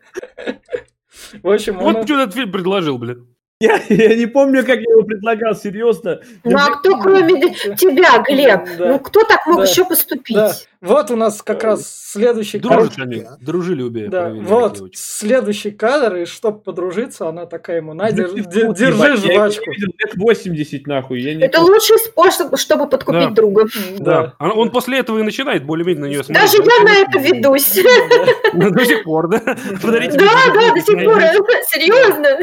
[1.42, 3.34] В общем, Вот что этот фильм предложил, блин.
[3.62, 6.22] Я, я не помню, как я его предлагал, серьезно.
[6.46, 8.62] Ну а кто кроме тебя, Глеб?
[8.78, 8.88] Да.
[8.88, 9.64] Ну кто так мог Да.
[9.66, 10.34] еще поступить?
[10.38, 10.54] Да.
[10.80, 13.02] Вот у нас как раз следующий Дружат кадр.
[13.02, 14.96] они, дружелюбие Да, вот девочки.
[14.98, 19.72] следующий кадр, и чтобы подружиться, она такая ему, ебать, держи я не жвачку.
[19.72, 21.20] видел лет 80 нахуй.
[21.20, 21.74] Я не Это помню.
[21.74, 23.30] лучший способ, чтобы подкупить Да.
[23.32, 23.66] друга.
[24.00, 24.36] Да.
[24.40, 26.50] Она- Он после этого и начинает более-менее на нее смотреть.
[26.50, 27.78] Даже я на это ведусь.
[28.54, 29.40] До сих пор, да?
[29.44, 31.22] Да, да, до сих пор.
[31.68, 32.40] Серьезно.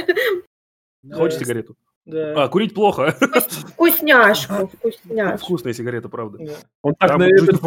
[1.15, 1.77] Хочешь сигарету?
[2.05, 2.45] Да.
[2.45, 3.17] А, курить плохо.
[3.73, 5.45] Вкусняшку, вкусняшку.
[5.47, 6.39] Вкусная сигарета, правда.
[6.39, 6.53] Да.
[6.83, 7.61] Он так Там на этот-.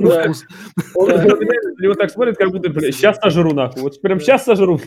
[0.00, 0.22] Да.
[0.24, 0.44] Вкус.
[0.96, 1.94] он Да.
[1.94, 3.82] так смотрит, как будто, бля, сейчас сожру нахуй.
[3.82, 4.80] Вот прям сейчас сожру.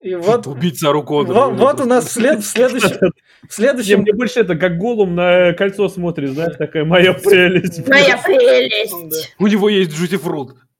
[0.00, 1.32] И вот, Убить Сару Коннор.
[1.32, 3.12] во- вот у нас след- в следующем,
[3.48, 7.86] в следующем, Мне больше это, как голум на кольцо смотрит, знаешь, такая моя прелесть.
[7.86, 9.34] Моя прелесть.
[9.38, 9.92] У него есть.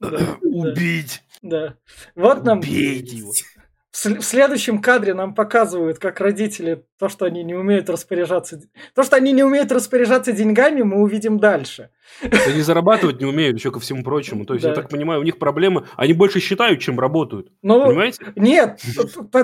[0.00, 0.18] Да, да.
[0.42, 1.22] Убить.
[1.40, 1.74] да.
[2.16, 3.32] Вот нам Убейте его.
[3.92, 8.58] В сл- в следующем кадре нам показывают, как родители, то, что они не умеют распоряжаться,
[8.94, 11.90] то, что они не умеют распоряжаться деньгами, мы увидим дальше.
[12.22, 14.46] Они зарабатывать не умеют, еще ко всему прочему.
[14.46, 14.80] То есть, я Да.
[14.80, 15.86] так понимаю, у них проблемы.
[15.96, 17.52] Они больше считают, чем работают.
[17.62, 18.24] Ну, Понимаете?
[18.34, 18.80] нет,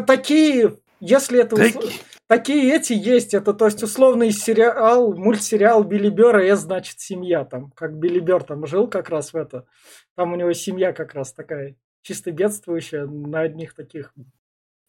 [0.06, 1.92] такие, если это Такие.
[2.26, 7.70] такие эти есть, это то есть условный сериал, мультсериал Билли Бёрра, «С» значит семья там,
[7.72, 9.66] как Билли Бёрр там жил как раз в это,
[10.16, 14.14] там у него семья как раз такая чисто бедствующая на одних таких.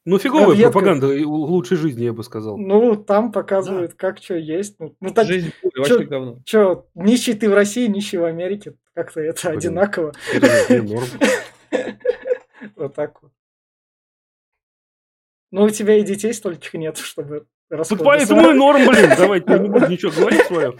[0.10, 0.72] Ну, фиговая ветка.
[0.72, 2.58] пропаганда лучшей жизни, я бы сказал.
[2.58, 4.80] Ну, там показывают, как что есть.
[4.80, 6.39] Ну, ну так, Жизнь Чё- вообще говно.
[6.45, 9.58] что, нищий ты в России, нищий в Америке, как-то это Блин.
[9.60, 10.13] одинаково.
[10.34, 11.06] Это не норм.
[12.76, 13.32] Вот так вот.
[15.52, 19.12] Ну, у тебя и детей стольких нет, чтобы расходы поэтому и норм, блин.
[19.17, 20.72] Давайте не будем ничего говорить свое.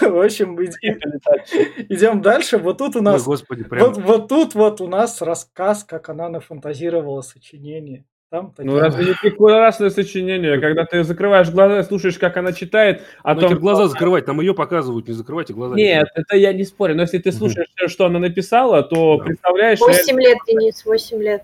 [0.00, 2.58] В общем, идем дальше.
[2.58, 3.24] Вот тут у Ой, нас...
[3.24, 3.92] господи, прям.
[3.92, 8.04] Вот, вот тут вот у нас рассказ, как она нафантазировала сочинение.
[8.30, 8.70] Там такие...
[8.72, 13.34] Ну, разве не прекрасное сочинение, когда ты закрываешь глаза и слушаешь, как она читает, а
[13.34, 13.56] Надо то...
[13.56, 15.74] глаза закрывать, там ее показывают, не закрывайте глаза.
[15.74, 19.24] Нет, это я не спорю, но если ты слушаешь, что она написала, то Да.
[19.24, 19.80] представляешь...
[19.80, 21.42] реально- Восемь лет, Денис, восемь лет.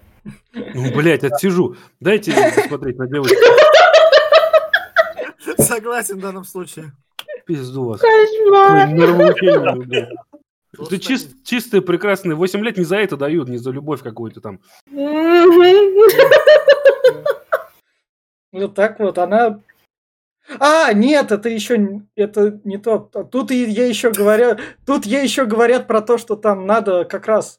[0.54, 1.76] Ну, блядь, отсижу.
[1.98, 3.34] Дайте посмотреть на девочку.
[5.58, 6.92] Согласен в данном случае.
[7.46, 8.00] Пизду вас.
[8.00, 8.88] Кошмар.
[8.88, 10.08] Какое нравоучение, блядь.
[10.08, 10.16] Это
[10.84, 12.34] Просто чис- чистые, прекрасные.
[12.34, 14.60] 8 лет не за это дают, не за любовь какую-то там.
[18.52, 19.60] Вот так вот она...
[20.60, 22.98] А, нет, это еще это не то.
[22.98, 27.58] Тут я еще говорю, тут я еще говорят про то, что там надо как раз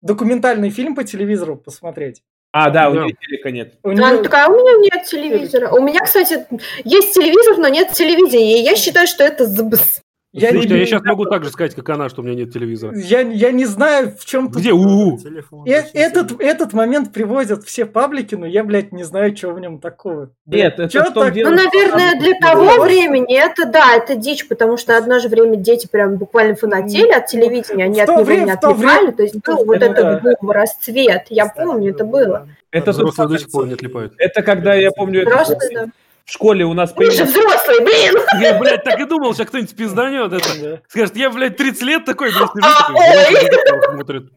[0.00, 2.22] документальный фильм по телевизору посмотреть.
[2.52, 3.02] А, да, у Да.
[3.04, 3.74] нее телека нет.
[3.82, 5.70] У Она неё- такая, «А у меня нет телевизора.
[5.70, 6.46] У меня, кстати,
[6.84, 8.60] есть телевизор, но нет телевидения.
[8.60, 10.00] И я считаю, что это збс.
[10.32, 12.52] Я, Слушайте, не, я сейчас могу так же сказать, как она, что у меня нет
[12.52, 12.94] телевизора.
[12.96, 14.60] я, я не знаю, в чем тут...
[14.60, 15.16] Где УУ?
[15.16, 15.66] Телефон.
[15.66, 19.80] Э- этот, этот момент приводят все паблики, но я, блядь, не знаю, что в нем
[19.80, 20.30] такого.
[20.44, 24.46] Нет, Блядь, это том так- Ну, что наверное, для того времени это, да, это дичь,
[24.46, 28.44] потому что одно же время дети прям буквально фанатели от телевидения, они от него время-
[28.44, 30.20] не то время- то есть был вот Ну этот да.
[30.40, 32.48] бум, расцвет, я помню, это было.
[32.70, 34.12] Это, до сих пор не отлипают.
[34.18, 35.86] это когда я помню, это Просто, да.
[36.28, 37.30] В школе у нас Мы же появилось...
[37.30, 38.42] взрослые, блин!
[38.42, 40.82] Я, блядь, так и думал, сейчас кто-нибудь пизданет это.
[40.88, 42.92] Скажет, я, блядь, 30 лет такой, блядь, сижу, А.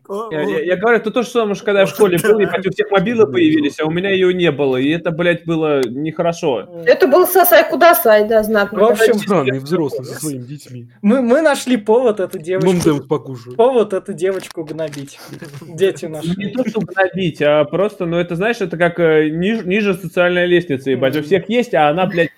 [0.08, 2.18] О, Я, о, я- я говорю, это то же самое, что когда я в школе
[2.18, 4.78] был, и у всех мобилы появились, а у меня ее не было.
[4.78, 6.68] И это, блядь, было нехорошо.
[6.86, 8.80] Это был Сасай Кудасай, да, знатно.
[8.80, 10.88] В общем, Странный взрослый со своими детьми.
[11.02, 13.02] мы, мы нашли повод эту девочку...
[13.08, 13.56] Покушаю.
[13.58, 15.20] Повод эту девочку гнобить.
[15.62, 16.52] Дети Не нашли.
[16.54, 20.92] то, чтобы набить, а просто, ну, это, знаешь, это как э, ниж- ниже социальной лестницы,
[20.92, 21.18] ебать.
[21.18, 22.30] У всех есть, а она, блядь,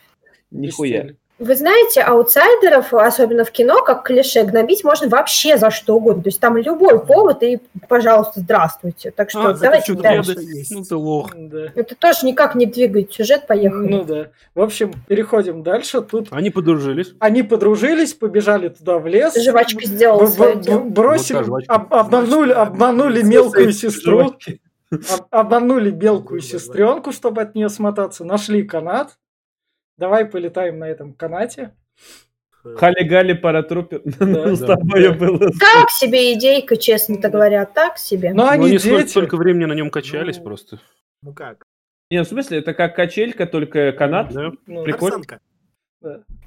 [0.51, 1.07] нихуя.
[1.39, 6.21] Вы знаете, аутсайдеров, особенно в кино, как клише, гнобить можно вообще за что угодно.
[6.23, 9.11] То есть там любой повод, и, пожалуйста, здравствуйте.
[9.11, 10.35] Так что А, давайте дальше.
[10.69, 11.31] Ну ты лох.
[11.35, 11.65] Да.
[11.75, 13.87] Это тоже никак не двигает сюжет, поехали.
[13.89, 14.27] Ну да.
[14.53, 16.01] В общем, переходим дальше.
[16.01, 17.13] Тут Они подружились.
[17.19, 19.35] они подружились, побежали туда в лес.
[19.35, 20.79] Жвачка сделала свое дело.
[20.83, 21.73] бросили, Вот та жвачка.
[21.73, 24.61] об- обманули, обманули мелкую сестру, жвачки.
[24.91, 29.17] об- обманули мелкую сестренку, чтобы от нее смотаться, нашли канат.
[29.97, 31.73] Давай полетаем на этом канате.
[32.63, 34.01] Хали-гали паратрупер.
[34.19, 34.75] Ну, с да.
[34.75, 35.39] тобой было.
[35.59, 38.33] Так себе идейка, честно-то говоря, так себе.
[38.33, 39.09] Но Но они они столько, дети.
[39.09, 40.79] столько времени на нем качались Ну, просто.
[41.21, 41.63] Ну как?
[42.09, 44.31] Не, в смысле, это как качелька, только канат.
[44.33, 44.51] Да.
[44.65, 45.21] Ну, Прикольно.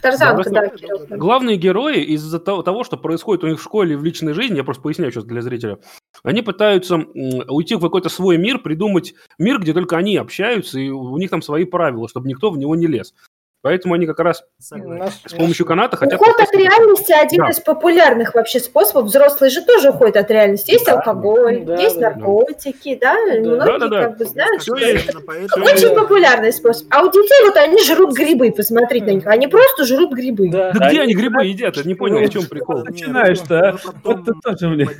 [0.00, 0.50] Тарзанка.
[0.50, 0.70] Да,
[1.08, 1.16] да.
[1.16, 4.64] Главные герои из-за того, что происходит у них в школе и в личной жизни, я
[4.64, 5.78] просто поясняю сейчас для зрителя,
[6.22, 11.16] они пытаются уйти в какой-то свой мир, придумать мир, где только они общаются, и у
[11.16, 13.14] них там свои правила, чтобы никто в него не лез.
[13.62, 15.12] Поэтому они как раз Согласен.
[15.24, 16.20] С помощью каната хотят...
[16.20, 17.50] Уход от реальности один Да.
[17.50, 19.06] из популярных вообще способов.
[19.06, 20.70] Взрослые же тоже уходят от реальности.
[20.70, 22.10] Есть алкоголь, Да, есть да.
[22.10, 23.16] наркотики, да?
[23.24, 24.02] Многие Да-да-да.
[24.04, 26.86] как бы знают, что это очень популярный способ.
[26.90, 29.26] А у детей вот они жрут грибы, посмотреть на них.
[29.26, 30.48] Они просто жрут грибы.
[30.50, 30.72] Да.
[30.72, 31.76] Да где они грибы едят?
[31.76, 32.84] Я не понял, в чем прикол.
[32.84, 33.72] Начинаешь-то, а?
[33.72, 34.90] мы потом Вот ты тоже, блин.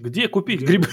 [0.00, 0.86] Где купить грибы?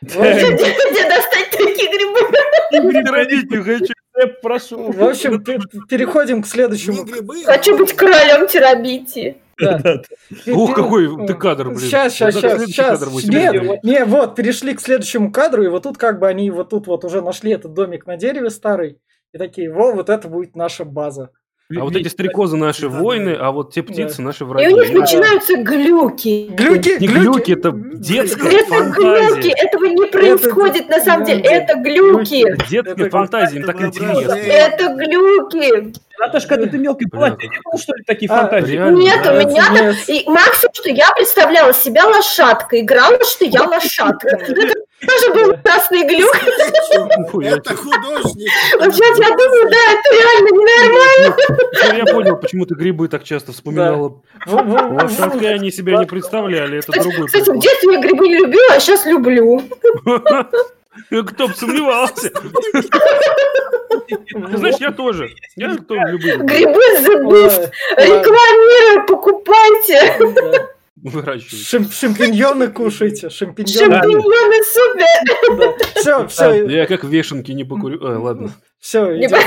[0.00, 3.10] Где достать такие грибы?
[3.10, 3.92] Родить не хочу.
[4.16, 4.92] Я прошу.
[4.92, 7.04] в общем, пе- переходим к следующему.
[7.04, 9.38] грибы, Хочу быть королем терабитии.
[9.58, 10.02] Да.
[10.48, 11.78] Ух, какой ты кадр, блин.
[11.78, 13.24] Сейчас, сейчас, сейчас, сейчас.
[13.24, 16.86] Нет, не, вот, перешли к следующему кадру, и вот тут как бы они вот тут
[16.86, 18.98] вот уже нашли этот домик на дереве старый,
[19.32, 21.30] и такие, во, вот это будет наша база.
[21.70, 24.74] А вот эти стрекозы наши воины, а вот те птицы наши И враги.
[24.74, 26.48] у них начинаются глюки.
[26.50, 29.52] Глюки, Не глюки, это детская Это глюки, фантазия.
[29.56, 31.40] этого не происходит на самом деле.
[31.40, 32.44] Это глюки.
[32.68, 34.34] Детская Это- фантазия, им так это интересно.
[34.34, 35.94] Это глюки.
[36.26, 37.18] Наташ, когда ты мелкий Бля.
[37.18, 38.72] платье, не было, что ли, такие А, фантазии?
[38.72, 39.96] Реально, Нет, у меня Нет.
[40.08, 44.28] И максимум, что я представляла себя лошадкой, играла, что я лошадка.
[44.48, 44.74] Это
[45.06, 46.34] тоже был красный глюк.
[46.34, 48.50] Это художник.
[48.70, 51.36] Сейчас я думаю, да, это реально ненормально.
[51.98, 54.22] Я понял, почему ты грибы так часто вспоминала.
[54.46, 58.80] Лошадкой они себя не представляли, это другой Кстати, в детстве я грибы не любила, а
[58.80, 59.62] сейчас люблю.
[61.26, 62.30] Кто бы сомневался.
[64.54, 65.30] Знаешь, я тоже.
[65.56, 70.18] Я тоже люблю Грибы ладно, Рекламирую, покупайте.
[71.50, 74.00] Шим- Шампиньоны кушайте, шампиньоны.
[74.00, 75.76] Шампиньоны супер.
[75.96, 77.98] Все, все, Я как вешенки не покурю.
[78.06, 78.52] А, ладно.
[78.78, 79.38] все, идем.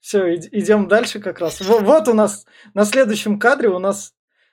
[0.00, 1.60] Все, идем дальше как раз.
[1.60, 4.12] Во- Вот у нас на следующем кадре у нас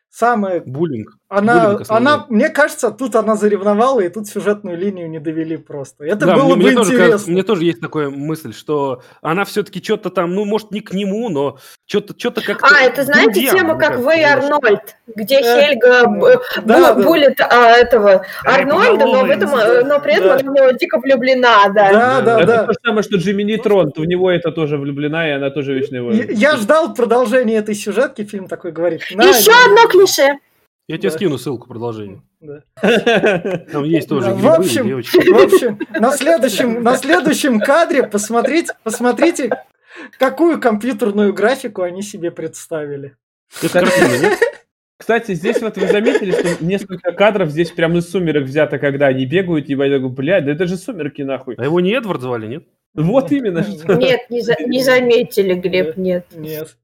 [0.10, 1.18] самое Буллинг.
[1.30, 6.06] Она, она, мне кажется, тут она заревновала, и тут сюжетную линию не довели просто.
[6.06, 7.06] Это Да, было мне, бы мне тоже, интересно.
[7.12, 10.94] кажется- мне тоже есть такая мысль, что она все-таки что-то там, ну, может, не к
[10.94, 12.66] нему, но что-то что как-то...
[12.74, 14.56] А, это знаете тему, мне как Вэй немножко.
[14.68, 17.04] Арнольд, где Э, Хельга б- да, бу- да.
[17.04, 19.68] булит а, этого Арнольда, но, в этом, да.
[19.68, 20.34] э, но при этом Да.
[20.36, 21.92] она в него дико влюблена, да.
[21.92, 22.64] Да, да, это да.
[22.68, 25.98] то же самое, что Джимми Нейтрон, в него это тоже влюблена, и она тоже вечно
[25.98, 26.12] его...
[26.14, 29.02] Я, я ждал продолжения этой сюжетки, фильм такой говорит.
[29.14, 30.38] «На, Еще одно клише.
[30.88, 31.16] Я тебе Да.
[31.16, 32.22] скину ссылку продолжение.
[32.40, 32.62] Да.
[33.72, 35.18] Там есть тоже Да, в грибы и общем, девочки.
[35.18, 39.50] В общем, на следующем, на следующем кадре посмотрите, посмотрите,
[40.18, 43.16] какую компьютерную графику они себе представили.
[43.62, 44.40] Это картина, нет?
[44.98, 49.26] Кстати, здесь вот вы заметили, что несколько кадров здесь прям из «Сумерек» взято, когда они
[49.26, 51.56] бегают, ебать, я говорю, блядь, да это же «Сумерки» нахуй.
[51.58, 52.64] А его не Эдвард звали, нет?
[52.96, 53.94] Вот именно что.
[53.94, 56.26] Нет, не, за- не заметили, Глеб, нет.
[56.36, 56.76] Нет.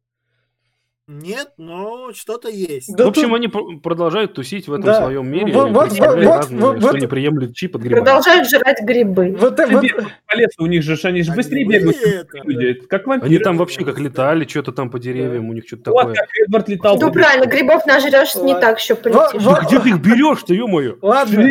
[1.05, 2.95] Нет, но что-то есть.
[2.95, 5.03] Да в общем, тут- они пр- продолжают тусить в этом Да.
[5.03, 6.25] своем мире, Вот- вот- вот- разные,
[6.61, 8.05] вот- что вот- не приемлет чип от грибов.
[8.05, 9.35] Продолжают жрать грибы.
[9.37, 9.81] вот, э- вот-
[10.27, 12.73] По лесу у них же, ж они же А быстрее грибы бегают, люди.
[12.87, 13.27] Как вампиры.
[13.29, 16.15] Они там вообще как летали, что-то там по деревьям, у них что-то Вот такое.
[16.15, 16.97] как Эдвард летал.
[16.97, 19.41] Ну правильно, грибов нажрешься, не так еще полетишь.
[19.43, 20.95] во- Да где ты их берешь-то, ё-моё?
[21.01, 21.49] Ладно,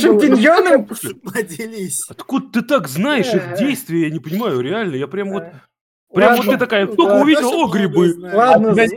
[0.00, 0.86] шампиньоны...
[1.22, 2.06] Поделись.
[2.08, 4.04] Откуда ты так знаешь их действия?
[4.04, 4.94] Я не понимаю, реально.
[4.96, 5.44] Я прям вот...
[6.12, 6.44] Прям Ладно.
[6.44, 7.20] вот ты такая, только Да.
[7.22, 8.14] увидел, Даже о, грибы.
[8.32, 8.96] Ладно, Тебя не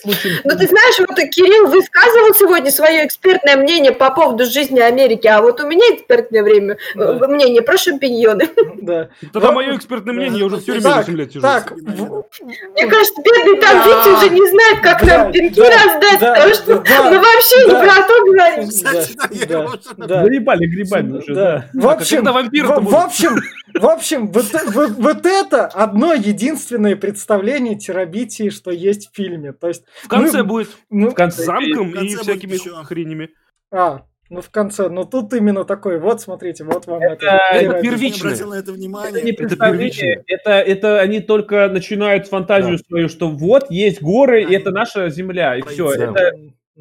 [0.00, 0.40] случаем?
[0.44, 5.42] Ну, ты знаешь, вот Кирилл высказывал сегодня свое экспертное мнение по поводу жизни Америки, а
[5.42, 7.18] вот у меня экспертное время, Да.
[7.22, 8.48] э, мнение про шампиньоны.
[8.82, 9.10] да.
[9.32, 9.54] Тогда Вот.
[9.54, 11.42] мое экспертное мнение, я уже в тюрьме Так, 8 лет сижу.
[11.42, 13.84] Так, Мне кажется, бедный там Да.
[13.84, 17.16] Витя уже не знает, как Да, нам пинки да, раздать, да, потому что да, мы
[17.18, 17.78] вообще да.
[17.80, 18.68] не про то говорим.
[18.68, 19.16] Кстати,
[19.48, 20.24] да, да, да.
[20.24, 21.64] Заебали грибами уже, да.
[21.74, 23.40] В а общем, в, общем,
[23.74, 26.39] в общем, вот, э- вот это одно единственное
[26.96, 29.52] представление терабитии, что есть в фильме.
[29.52, 31.42] То есть, В конце мы- будет ну, В конце.
[31.42, 32.82] с замком в конце и всякими ещё.
[32.84, 33.30] хренями.
[33.72, 37.40] а, ну в конце, ну тут именно такой, вот смотрите, вот вам это.
[37.52, 37.70] Это терабития.
[37.70, 38.28] первич- не первичное.
[38.30, 39.34] обратил на это Это не внимание.
[39.34, 40.24] представление, первичное.
[40.28, 45.56] это, это они только начинают фантазию свою, что вот есть горы, и это наша земля,
[45.56, 45.88] и все.
[45.96, 46.04] Да.
[46.04, 46.30] Это Да.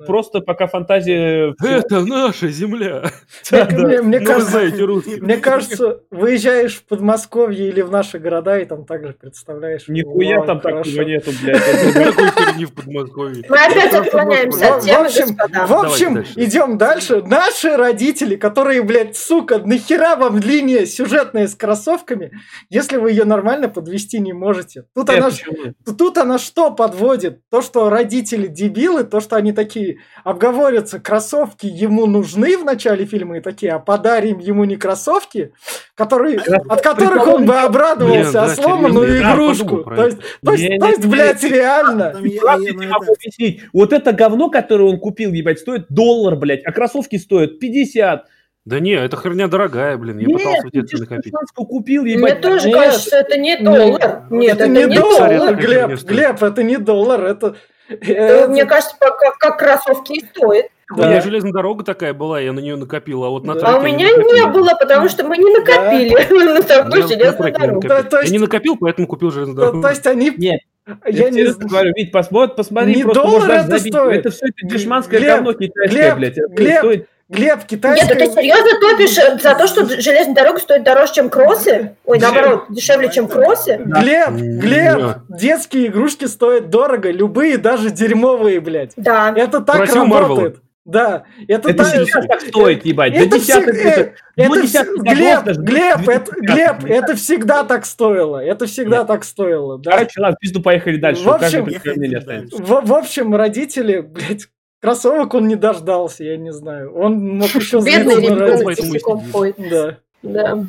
[0.06, 1.54] Просто пока фантазия...
[1.64, 3.04] Это наша земля.
[3.52, 5.22] Мне- мне- мне Ну, вы кажется, знаете.
[5.22, 9.86] Мне кажется, выезжаешь в Подмосковье или в наши города и там также представляешь.
[9.88, 10.84] Нихуя там хорошо.
[10.92, 11.62] такого нету, блядь.
[11.64, 13.46] Херни в Подмосковье.
[13.50, 16.34] Мы опять отклоняемся В, от в темы, общем, в общем, Давайте дальше.
[16.36, 17.24] идем дальше.
[17.24, 22.32] Наши родители, которые, блядь, сука, нахера вам линия сюжетная с кроссовками,
[22.70, 24.84] если вы ее нормально подвести не можете.
[24.94, 25.74] Тут она, ж- почему?
[25.98, 27.42] тут она что подводит?
[27.50, 29.89] То, что родители дебилы, то, что они такие
[30.24, 35.54] обговорятся, кроссовки ему нужны в начале фильма и такие, а подарим ему не кроссовки,
[35.96, 39.84] которые, от которых он бы обрадовался, да, а сломанную я игрушку.
[39.84, 41.50] То есть, то есть, Не, то есть, не, блядь, не.
[41.50, 42.04] реально.
[42.24, 43.64] Это- объяснить.
[43.74, 48.26] Вот это говно, которое он купил, ебать, стоит доллар, блядь, а кроссовки стоят 50.
[48.66, 50.20] Да не, эта херня дорогая, блин.
[50.20, 51.34] Я Нет, пытался детстве ж накопить.
[51.56, 52.42] купил, Мне ебать.
[52.42, 54.24] тоже нет, кажется, что это не нет, доллар.
[54.30, 55.56] Нет, это, это не не доллар, доллар.
[55.56, 56.04] Глеб.
[56.04, 57.56] Глеб, это не доллар, это...
[57.90, 58.96] Э, Мне кажется,
[59.40, 60.68] как, кроссовки и стоит.
[60.92, 61.08] У да.
[61.08, 63.60] меня железная дорога такая была, я на нее накопил, а вот на Да.
[63.60, 64.32] треке А у я меня накопил.
[64.34, 67.88] не было, потому что мы не накопили на Я такую на железную не дорогу.
[67.88, 69.82] Да, то Я есть- не накопил, поэтому купил железную дорогу.
[69.82, 70.32] то есть они...
[70.36, 70.62] Нет,
[71.06, 73.94] я я не говорю, Вить, посмотри, посмотри, Не просто доллар это забить.
[73.94, 74.20] стоит.
[74.22, 76.38] Это все это дешманское Глеб, говно китайское, Глеб, блядь.
[76.40, 78.08] Это Глеб, стоит- Глеб, Нет, китайская...
[78.16, 81.96] да ты серьезно топишь э, за то, что железная дорога стоит дороже, чем кроссы?
[82.06, 83.78] Ой, наоборот, дешевле, чем кроссы?
[83.78, 84.32] Глеб.
[84.32, 88.94] Глеб, детские игрушки стоят дорого, любые, даже дерьмовые, блядь.
[88.96, 89.32] Да.
[89.36, 90.58] Это так Спросил работает.
[90.86, 93.14] Да, это, Это так- сейчас так стоит, ебать.
[93.14, 96.54] Да Это десяток всег- это- э, это до вс- Глеб, даже, Глеб, до это, 2000-х,
[96.56, 98.44] Глеб, это всегда так стоило.
[98.44, 99.92] Это всегда так стоило, да.
[99.92, 101.22] Короче, ладно, в пизду поехали дальше.
[101.24, 101.66] В общем.
[101.66, 104.48] В, в общем, родители, блядь,
[104.82, 106.94] кроссовок он не дождался, я не знаю.
[106.96, 109.56] Он мог еще Бедный ребенок босиком ходит.
[109.70, 109.98] Да.
[110.22, 110.66] Да.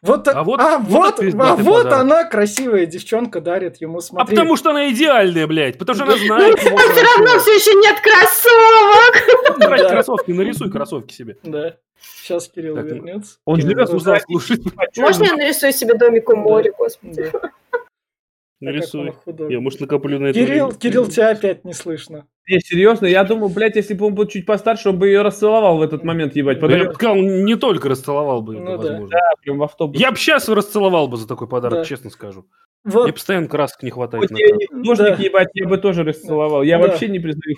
[0.00, 4.36] Вот, А вот- а, вот а вот она, красивая девчонка, дарит ему, А смотри.
[4.36, 5.76] потому что она идеальная, блядь.
[5.78, 9.58] Потому что она Ну, знает там все равно все еще нет кроссовок.
[9.58, 9.88] Брать Да.
[9.90, 11.36] кроссовки, нарисуй кроссовки себе.
[11.42, 11.76] Да.
[12.00, 13.38] Сейчас Кирилл вернется.
[13.44, 14.60] Он Я живет устал в слушать.
[14.96, 17.30] Можно я нарисую себе домик у моря, господи?
[17.32, 17.40] Да.
[17.40, 19.12] Так как он Нарисуй.
[19.24, 19.50] художник.
[19.52, 20.78] Я, может, накоплю на это Кирилл, время.
[20.80, 22.26] Кирилл, тебя опять не слышно.
[22.48, 25.78] Не, серьезно, я думал, блядь, если бы он был чуть постарше, он бы ее расцеловал
[25.78, 26.58] в этот момент, ебать.
[26.60, 28.90] Да Я бы сказал, не только расцеловал бы, Ну да.
[28.90, 29.18] возможно.
[29.42, 30.00] прям в автобус.
[30.00, 31.84] Я бы сейчас расцеловал бы за такой подарок, Да.
[31.84, 32.46] честно скажу.
[32.84, 34.28] Вот, Мне постоянно красок не хватает.
[34.30, 35.22] На я художник, Да.
[35.22, 36.62] ебать, я бы тоже расцеловал.
[36.62, 36.88] Я Да.
[36.88, 37.56] вообще не признаю.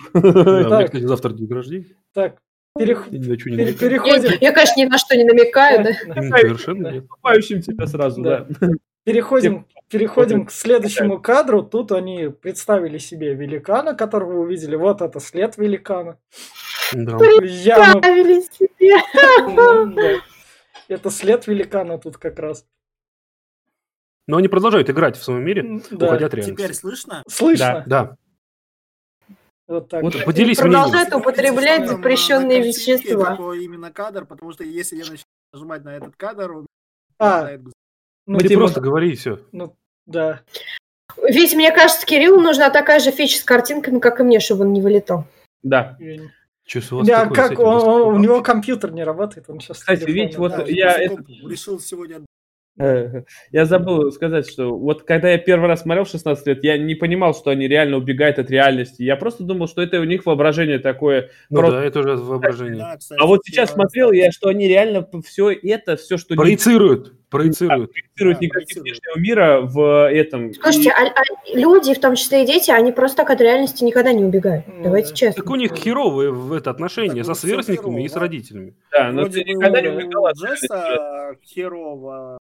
[0.69, 1.85] Да, кстати, завтра день рождения.
[2.13, 2.37] так,
[2.77, 3.67] перех- Я пере- намекаю.
[3.67, 5.93] Я, переходим, я, конечно, ни на что не намекаю, да.
[6.37, 6.91] Совершенно Да.
[6.91, 7.03] нет.
[7.03, 8.45] Наступающим тебя сразу, Да.
[8.59, 8.67] да.
[9.05, 11.63] Переходим, переходим к следующему кадру.
[11.63, 14.75] Тут они представили себе великана, которого вы увидели.
[14.75, 16.19] Вот это след великана.
[16.93, 17.17] Да.
[17.43, 17.99] Яма.
[17.99, 19.95] Ставили себе.
[19.95, 20.21] Да.
[20.87, 22.65] Это след великана тут как раз.
[24.27, 26.07] Но они продолжают играть в своем мире, Да.
[26.07, 26.73] уходя от Теперь реальности.
[26.81, 27.23] слышно?
[27.27, 27.83] Слышно?
[27.87, 28.15] Да.
[29.67, 30.03] Вот так.
[30.03, 31.21] Вот поделись Продолжает мнением.
[31.21, 33.31] употреблять запрещенные вещества.
[33.31, 36.65] Такой именно кадр, потому что если я начну нажимать на этот кадр, он
[37.17, 37.49] А,
[38.25, 39.39] ну, Ты тебе просто говори и все.
[39.51, 40.41] ну, да.
[41.21, 44.73] Ведь, мне кажется, Кириллу нужна такая же фича с картинками, как и мне, чтобы он
[44.73, 45.25] не вылетал.
[45.63, 45.97] Да.
[46.91, 49.79] Вас Да, как он- он- у него компьютер не работает, он сейчас.
[49.79, 52.21] Кстати, ведь вот Да, я это- решил сегодня
[53.51, 56.93] Я забыл сказать, что вот когда я первый раз смотрел в 16 лет, я не
[56.95, 59.01] понимал, что они реально убегают от реальности.
[59.01, 61.29] Я просто думал, что это у них воображение такое.
[61.49, 62.77] Ну просто- да, это уже воображение.
[62.79, 63.75] Да, кстати, А вот сейчас да.
[63.75, 67.91] смотрел я, что они реально все это, все, что не Проецируют, проецируют.
[67.93, 68.83] проецируют Да, никаких проецируют.
[68.83, 70.53] внешнего мира в этом.
[70.53, 73.83] Слушайте, И- а, а люди, в том числе и дети, они просто так от реальности
[73.85, 74.65] никогда не убегают.
[74.67, 75.15] Ну Давайте да.
[75.15, 75.43] честно.
[75.43, 78.19] Так у них херовые в это отношения Так, со сверстниками херово, и с да.
[78.19, 78.75] родителями.
[78.91, 80.35] да, но ты никогда не убегал от.
[80.35, 82.37] Джесса херово,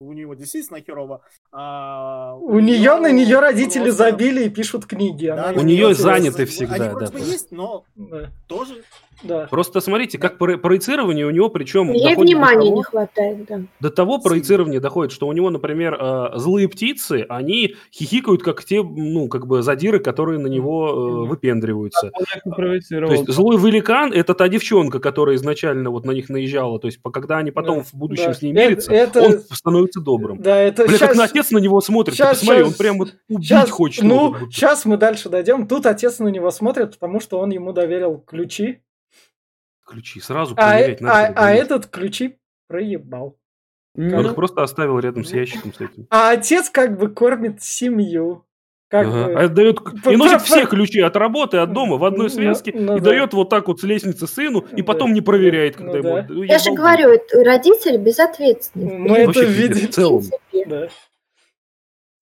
[0.00, 1.22] у него действительно херово.
[1.50, 5.26] а У нее на нее родители просто- забили и пишут книги.
[5.26, 7.30] Да, У не нее заняты всегда, Они да, вроде бы просто.
[7.32, 8.84] есть, но Да, тоже
[9.22, 9.46] да.
[9.50, 13.60] Просто смотрите, как про- проецирование у него, причем Ей внимания того- не хватает, да.
[13.80, 18.82] До того проецирования доходит, что у него, например, э, злые птицы, они хихикают, как те,
[18.82, 22.10] ну, как бы задиры, которые на него э, выпендриваются.
[22.44, 22.54] Он.
[22.54, 26.78] То есть злой великан– это та девчонка, которая изначально вот на них наезжала.
[26.78, 28.34] То есть по- когда они потом Да, в будущем да.
[28.34, 30.40] с ней мирятся, это- он становится добрым.
[30.40, 32.16] Да, это Бля, щас- как на отец на него смотрит.
[32.16, 34.04] Щас- посмотри, он щас- прям вот убить щас- хочет.
[34.04, 35.66] Ну, сейчас мы дальше дойдем.
[35.66, 38.80] Тут отец на него смотрит, потому что он ему доверил ключи,
[39.88, 41.26] Ключи сразу а, проверять а- надо.
[41.28, 41.62] а конечно.
[41.64, 42.36] этот ключи
[42.68, 43.38] проебал.
[43.96, 46.06] Он Ну, их просто оставил рядом с ящиком с этим.
[46.10, 48.44] А отец как бы кормит семью.
[48.90, 49.24] Как Ага.
[49.26, 52.28] бы- А отдает- П- и носит все ключи от работы, от дома в одной Ну,
[52.30, 53.10] связке ну и да.
[53.10, 54.84] дает вот так вот с лестницы сыну, и Да.
[54.84, 56.18] потом не проверяет, Ну когда да.
[56.20, 56.42] ему...
[56.44, 58.98] Я же говорю, это родители безответственны.
[58.98, 60.22] Мы это в целом.
[60.22, 60.64] В принципе.
[60.70, 60.88] Да.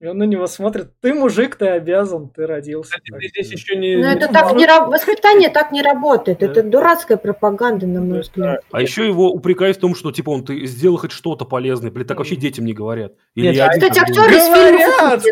[0.00, 0.88] И он на него смотрит.
[1.02, 2.92] Ты мужик, ты обязан, ты родился.
[2.92, 3.20] Кстати, Так.
[3.20, 3.96] ты здесь еще не...
[3.96, 6.38] Но это не- так не раб- Воспитание так не работает.
[6.38, 6.46] Да.
[6.46, 8.60] Это дурацкая пропаганда, на мой взгляд.
[8.72, 11.90] А еще его упрекают в том, что типа он ты сделал хоть что-то полезное.
[11.90, 13.12] Блин, так вообще детям не говорят.
[13.34, 14.22] Или Нет, я а один Кстати, думаю.
[14.30, 15.24] актеры из фильма Говорят!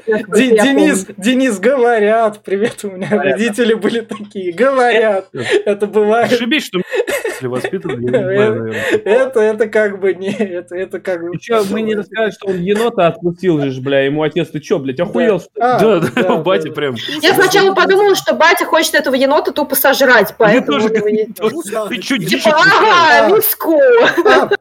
[0.54, 1.06] Я Денис.
[1.16, 2.42] Денис, говорят.
[2.44, 4.52] Привет, у меня Говорят, родители были такие.
[4.52, 5.30] Говорят.
[5.64, 6.30] Это бывает.
[6.30, 6.80] Ошибись, что
[7.42, 8.82] меня воспитывали, я не знаю, наверное.
[9.04, 11.34] Это, это как бы не, это, это как бы...
[11.36, 15.00] Еще мы не рассказали, что он енота отпустил же, бля, ему отец, ты че, блядь,
[15.00, 15.58] охуел, что ли?
[15.60, 16.74] А, Да, да, да, батя да.
[16.74, 16.96] прям.
[17.22, 21.50] Я сначала подумала, что батя хочет этого енота тупо сожрать, поэтому не- тоже.
[21.50, 21.86] Вкусно.
[21.88, 23.78] Ты что, Типа, ага, миску.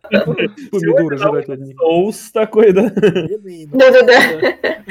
[0.71, 1.75] Помидоры жрать одни?
[1.75, 2.91] Соус такой, да?
[2.93, 4.19] Да-да-да.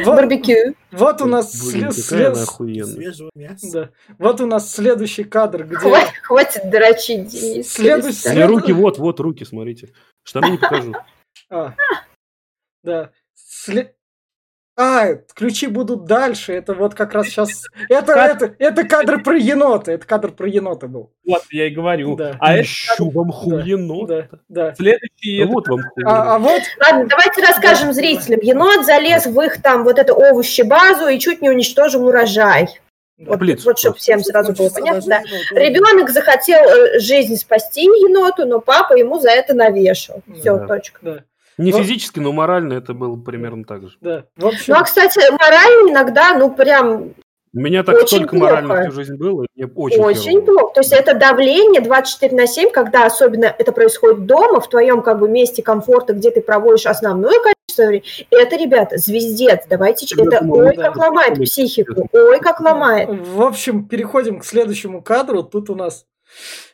[0.05, 0.75] Барбекю.
[0.93, 2.85] вот у нас Блин, след- какая она след- охуенная.
[2.95, 3.71] Свежего мяса.
[3.73, 3.89] да.
[4.19, 7.76] Вот у нас следующий кадр, где Хватит, хватит дрочить, Денис.
[7.77, 8.29] Следующий...
[8.31, 9.93] Меня руки, вот, вот руки, смотрите.
[10.25, 10.95] Штаны не покажу.
[11.51, 11.75] А,
[12.83, 13.11] да.
[13.37, 13.93] Сле-
[14.77, 16.53] А, ключи будут дальше.
[16.55, 17.63] Это вот как раз сейчас...
[17.89, 19.93] Это, это, это кадр про енота.
[19.93, 21.13] Это кадр про енота был.
[21.27, 22.17] Вот, я и говорю.
[22.17, 22.37] Да.
[22.41, 24.09] А это Ищу вам хуенот.
[24.09, 24.75] Да, да.
[24.75, 25.39] следующий...
[25.43, 26.29] это- Вот вам А, хуенот.
[26.29, 26.63] а вот...
[26.83, 28.41] Ладно, давайте расскажем зрителям.
[28.41, 32.69] Енот залез в их там вот эту овощебазу и чуть не уничтожил урожай.
[33.19, 35.01] Вот, Блиц вот чтобы всем сразу было понятно.
[35.07, 35.23] Да.
[35.59, 40.23] Ребенок захотел э, жизнь спасти еноту, но папа ему за это навешал.
[40.39, 40.67] Все, Да.
[40.67, 40.99] точка.
[41.01, 41.19] Да,
[41.57, 41.81] Не Вот.
[41.83, 43.97] физически, но морально это было примерно так же.
[44.03, 44.25] да.
[44.37, 47.15] В общем, Ну, а, кстати, морально иногда, ну, прям
[47.57, 48.53] У меня так Очень только плохо.
[48.63, 50.45] морально всю жизнь было, и мне очень, очень херово.
[50.45, 50.75] плохо.
[50.75, 55.19] То есть это давление 24 на 7, когда особенно это происходит дома, в твоем как
[55.19, 58.27] бы месте комфорта, где ты проводишь основное количество времени.
[58.31, 59.61] Это, ребята, звездец.
[59.71, 60.05] Давайте...
[60.15, 61.47] Я Это думаю, ой, да, как это ломает такое.
[61.47, 62.09] психику.
[62.13, 63.09] Ой, как ломает.
[63.11, 65.43] В общем, переходим к следующему кадру.
[65.43, 66.05] Тут у нас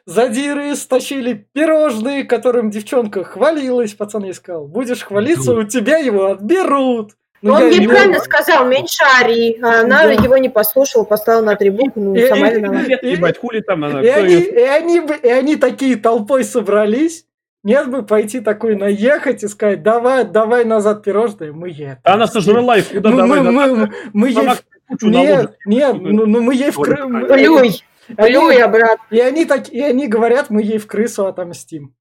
[0.05, 3.95] задиры стащили пирожные, которым девчонка хвалилась.
[3.95, 7.13] Пацан ей сказал, будешь хвалиться, у тебя его отберут.
[7.43, 9.59] Ну, Он я ей его- правильно сказал, меньше ори.
[9.63, 10.13] А она Да.
[10.13, 12.99] его не послушала, поставила на трибунку, ну, И- сама и- виновата.
[13.03, 14.01] Ебать, хули там она?
[14.01, 17.27] И они, её- и, они, бы- и они такие толпой собрались.
[17.65, 22.43] Нет бы пойти такой наехать и сказать, давай, давай назад пирожные, мы ей Она отомстим».
[22.43, 23.41] сожрала их куда Ну, давай.
[23.41, 24.37] мы, на- мы- мы ей...
[24.41, 27.27] Она в- кучу Нет, нет, ну, ну мы ей в кры- Плюй.
[27.29, 27.81] Плюй,
[28.17, 29.05] плюй обратно.
[29.11, 31.95] И они, так, и они говорят, мы ей в крысу отомстим.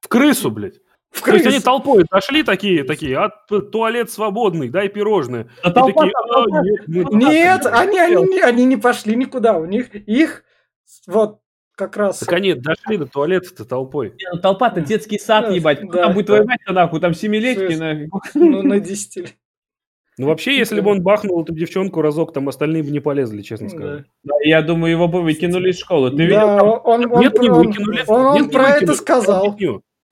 [0.00, 0.80] В крысу, блядь.
[1.10, 5.48] В То есть они толпой дошли такие, такие, а туалет свободный, дай пирожные.
[5.64, 6.62] Да И толпа такие, «А, толпа.
[6.62, 7.10] нет, мы Нет,
[7.64, 8.24] не они, они, хотел».
[8.26, 9.58] не- они не пошли никуда.
[9.58, 10.44] У них их
[11.08, 11.40] вот
[11.76, 12.20] как раз...
[12.20, 14.10] Так они дошли до туалета-то толпой.
[14.18, 15.80] Не, ну Толпа-то детский сад, Да, ебать.
[15.90, 16.32] Да, там будет да.
[16.34, 17.00] воевать-то нахуй?
[17.00, 18.08] Там семилетки, Слышь, нахуй.
[18.34, 19.34] Ну, на 10 лет.
[20.18, 23.68] Ну, вообще, если бы он бахнул эту девчонку разок, там остальные бы не полезли, честно
[23.68, 23.76] Да.
[23.76, 24.04] сказать.
[24.22, 26.10] Да, Я думаю, его бы выкинули из школы.
[26.10, 26.80] Ты Да, видел?
[26.84, 28.04] он, он, Нет, не он- выкинули.
[28.06, 28.90] он- он Нет, не про это выкинули.
[28.96, 29.56] Я сказал.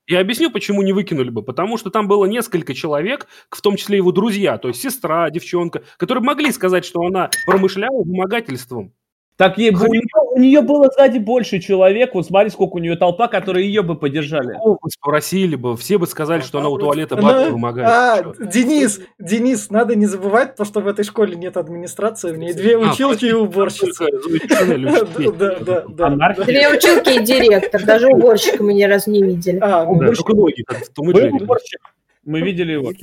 [0.09, 1.43] Я объясню, почему не выкинули бы.
[1.43, 5.85] Потому что там было несколько человек, в том числе его друзья, то есть сестра, девчонка,
[5.99, 8.95] которые могли сказать, что она промышляла вымогательством.
[9.39, 12.13] Так ей, бы- у, нее, у нее было сзади больше человек.
[12.13, 14.53] Вот смотри, сколько у нее толпа, которые ее бы поддержали.
[14.65, 17.89] Бы спросили бы, все бы сказали, что она у туалета Ну, бабки вымогает.
[17.89, 18.35] а, Чё?
[18.47, 22.77] Денис, Денис, надо не забывать, то, что в этой школе нет администрации, в ней две
[22.77, 24.07] А, училки и уборщица.
[26.45, 27.85] Две училки и директор.
[27.85, 29.59] Даже уборщика мы ни разу не видели.
[29.63, 29.93] А, ну,
[31.45, 31.81] уборщик.
[32.29, 32.93] Мы видели его.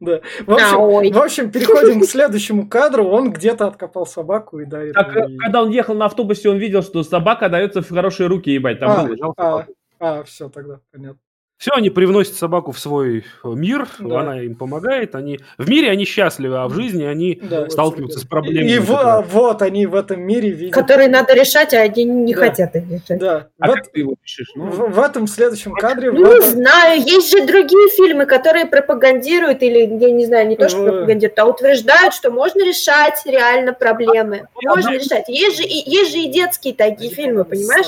[0.00, 0.20] Да.
[0.46, 3.06] В общем, в общем, переходим к следующему кадру.
[3.06, 5.38] Он где-то откопал собаку и дарит Так, э, ей.
[5.38, 8.80] когда он ехал на автобусе, он видел, что собака дается в хорошие руки, ебать.
[8.80, 9.66] Там А, лежал а,
[10.00, 11.18] а, все, тогда понятно.
[11.56, 14.20] Все, они привносят собаку в свой э, мир, Да.
[14.20, 15.14] она им помогает.
[15.14, 15.38] Они...
[15.56, 17.70] В мире они счастливы, а в жизни они Да.
[17.70, 18.66] сталкиваются с И, проблемами.
[18.72, 20.74] и которые- вот они в этом мире видят.
[20.74, 22.40] Которые надо решать, а они не Да.
[22.40, 23.18] хотят их решать.
[23.20, 23.46] Да.
[23.60, 24.48] А Вот как ты его пишешь?
[24.56, 26.10] Ну, в, в этом следующем кадре...
[26.10, 30.48] в Ну, не этом- знаю, есть же другие фильмы, которые пропагандируют, или, я не знаю,
[30.48, 34.48] не то, что В- пропагандируют, а утверждают, что можно решать реально проблемы.
[34.60, 34.98] Можно да.
[34.98, 35.28] решать.
[35.28, 37.86] Есть же, и, есть же и детские такие фильмы, понимаешь?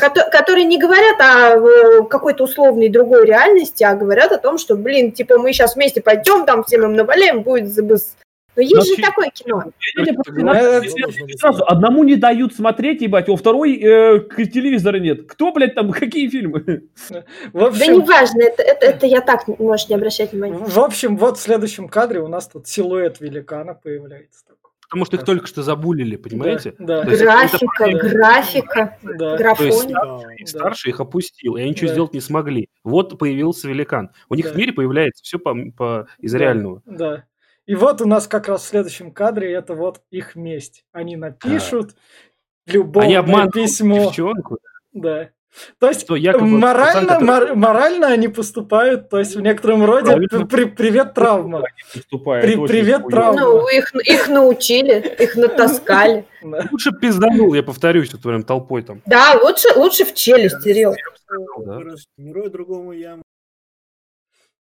[0.00, 4.76] Кото- которые не говорят о э, какой-то условной другой реальности, а говорят о том, что,
[4.76, 8.16] блин, типа мы сейчас вместе пойдем, там всем им наваляем, будет забыс.
[8.56, 9.64] Но есть Вообще- же такое кино.
[11.38, 15.26] Сразу, одному не дают смотреть, ебать, у второй э, телевизора нет.
[15.26, 16.84] Кто, блядь, там, какие фильмы?
[17.52, 20.56] В Да неважно, это, это, это я так, можешь не обращать внимания.
[20.56, 24.46] в общем, вот в следующем кадре у нас тут силуэт великана появляется.
[24.88, 26.74] Потому что их только что забулили, понимаете?
[26.78, 29.36] Да, То есть Графика, это- графика, да.
[29.36, 30.28] графония.
[30.36, 30.48] И Да.
[30.48, 31.92] старший их опустил, и они ничего Да.
[31.94, 32.68] сделать не смогли.
[32.84, 34.10] Вот появился великан.
[34.28, 34.52] У них Да.
[34.52, 36.38] в мире появляется все по, по- из Да.
[36.38, 36.82] реального.
[36.86, 37.24] Да.
[37.66, 40.84] И вот у нас как раз в следующем кадре это вот их месть.
[40.92, 41.96] Они напишут
[42.66, 44.04] любовное Они обманывают письмо.
[44.04, 44.58] девчонку,
[44.92, 45.30] Да.
[45.78, 49.84] То есть что якобы морально, пацан, который- мор- морально они поступают, то есть в некотором
[49.84, 50.46] роде Правильно.
[50.46, 51.62] при- привет травма.
[51.92, 53.40] При- привет, травма.
[53.40, 56.24] Ну, их, их научили, их натаскали.
[56.72, 59.00] Лучше пизданул, я повторюсь, вот прям толпой там.
[59.06, 60.94] Да, лучше, лучше в челюсть, Кирилл.
[61.64, 61.80] да.
[62.48, 63.22] Другому яму.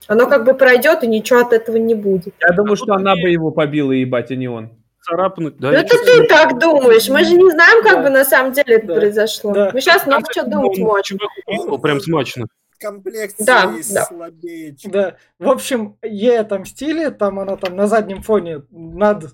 [0.08, 2.34] Оно как бы пройдет, и ничего от этого не будет.
[2.42, 4.72] Я думаю, что она бы его побила, ебать, а не он.
[5.04, 5.74] Царапнуть, да.
[5.74, 7.10] Это ничего ты так думаешь.
[7.10, 8.04] Мы же не знаем, как Да.
[8.04, 8.93] бы на самом деле это Да.
[8.95, 9.52] произошло.
[9.54, 9.72] Да.
[9.74, 11.18] Мы сейчас много он думать можем.
[11.47, 12.45] писал прям смачно.
[12.80, 14.06] Комплекции Да, да.
[14.06, 14.76] слабее.
[14.76, 15.16] чем- Да.
[15.39, 19.26] В общем, ей отомстили, там она там на заднем фоне над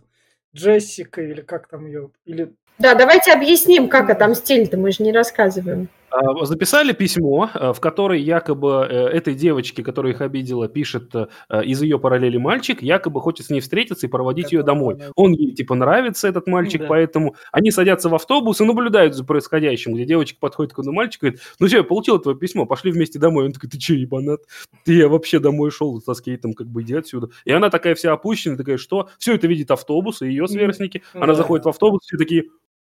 [0.55, 5.89] Джессикой, или как там ее, или Да, давайте объясним, как отомстили-то, мы же не рассказываем.
[6.09, 11.27] А, Записали письмо, э, в которой якобы э, этой девочке, которая их обидела, пишет э,
[11.65, 14.97] из ее параллели мальчик, якобы хочет с ней встретиться и проводить ее домой.
[15.15, 16.87] Он ей типа нравится, этот мальчик, Да.
[16.87, 21.25] поэтому они садятся в автобус и наблюдают за происходящим, где девочка подходит к одному мальчику
[21.25, 23.45] и говорит, ну что, я получил твое письмо, пошли вместе домой.
[23.45, 24.41] Он такой, ты че, ебанат?
[24.85, 27.29] Ты я вообще домой шел со скейтом, как бы иди отсюда.
[27.43, 29.09] И она такая вся опущенная, такая, что?
[29.19, 31.03] Все это видит автобус и ее сверстники.
[31.13, 31.35] Она Да.
[31.35, 32.45] заходит в автобус, все такие,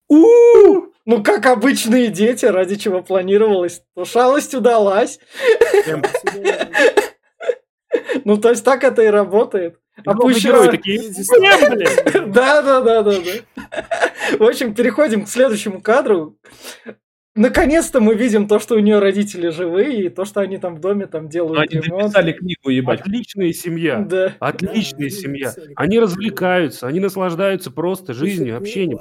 [0.10, 5.20] у Ну, как обычные дети, ради чего планировалось, то шалость удалась.
[8.26, 9.80] Ну, то есть так это и работает.
[10.06, 11.02] Опущенная- герои такие!
[12.28, 14.38] Да, да, да, да, да.
[14.38, 16.38] В общем, переходим к следующему кадру.
[17.38, 20.80] Наконец-то мы видим то, что у нее родители живые, и то, что они там в
[20.82, 22.04] доме там делают Они ремонт.
[22.06, 23.02] дописали книгу, ебать.
[23.02, 24.00] Отличная семья.
[24.00, 24.34] Да.
[24.40, 25.54] Отличная Да, семья.
[25.76, 29.00] они развлекаются, они наслаждаются просто жизнью, общением.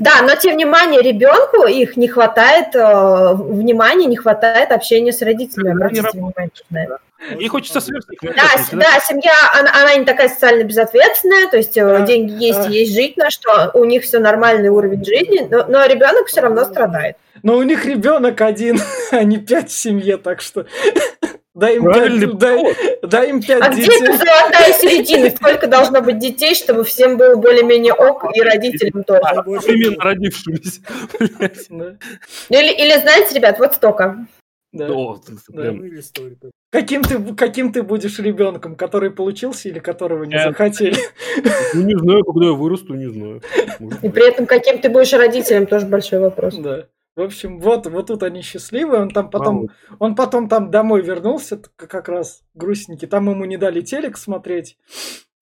[0.00, 5.22] Да, но тем не менее ребенку их не хватает э, внимания, не хватает общения с
[5.22, 5.72] родителями.
[5.72, 6.98] Обратите внимание на это.
[7.38, 8.34] Ей хочется сверстников.
[8.34, 8.42] Да,
[8.72, 12.68] да, семья, она, она не такая социально безответственная, то есть э, Да, деньги есть, да.
[12.68, 16.64] есть жить на что, у них все нормальный уровень жизни, но, но ребенок все равно
[16.64, 17.16] страдает.
[17.42, 18.78] Но у них ребенок один,
[19.10, 20.66] а не пять в семье, так что
[21.54, 24.04] дай им Правильный пять, дай, дай им пять А где детей.
[24.04, 25.30] эта золотая середина?
[25.30, 29.20] Сколько должно быть детей, чтобы всем было более-менее ок и родителям тоже?
[29.66, 29.98] Именно.
[32.48, 34.26] Да, Или, или знаете, ребят, вот столько.
[34.72, 34.88] Да.
[34.90, 35.62] О, Да.
[35.62, 35.82] прям.
[36.70, 40.48] Каким ты, каким ты будешь ребенком, который получился или которого не Нет.
[40.48, 40.96] захотели?
[41.74, 43.40] Ну, не знаю, когда я вырасту, не знаю.
[43.78, 46.56] Может И при этом каким ты будешь родителем, тоже большой вопрос.
[46.56, 46.86] Да.
[47.16, 48.96] В общем, вот, вот тут они счастливы.
[48.96, 49.68] Он там потом, Мало.
[49.98, 53.08] он потом там домой вернулся, как раз грустненький.
[53.08, 54.78] Там ему не дали телек смотреть.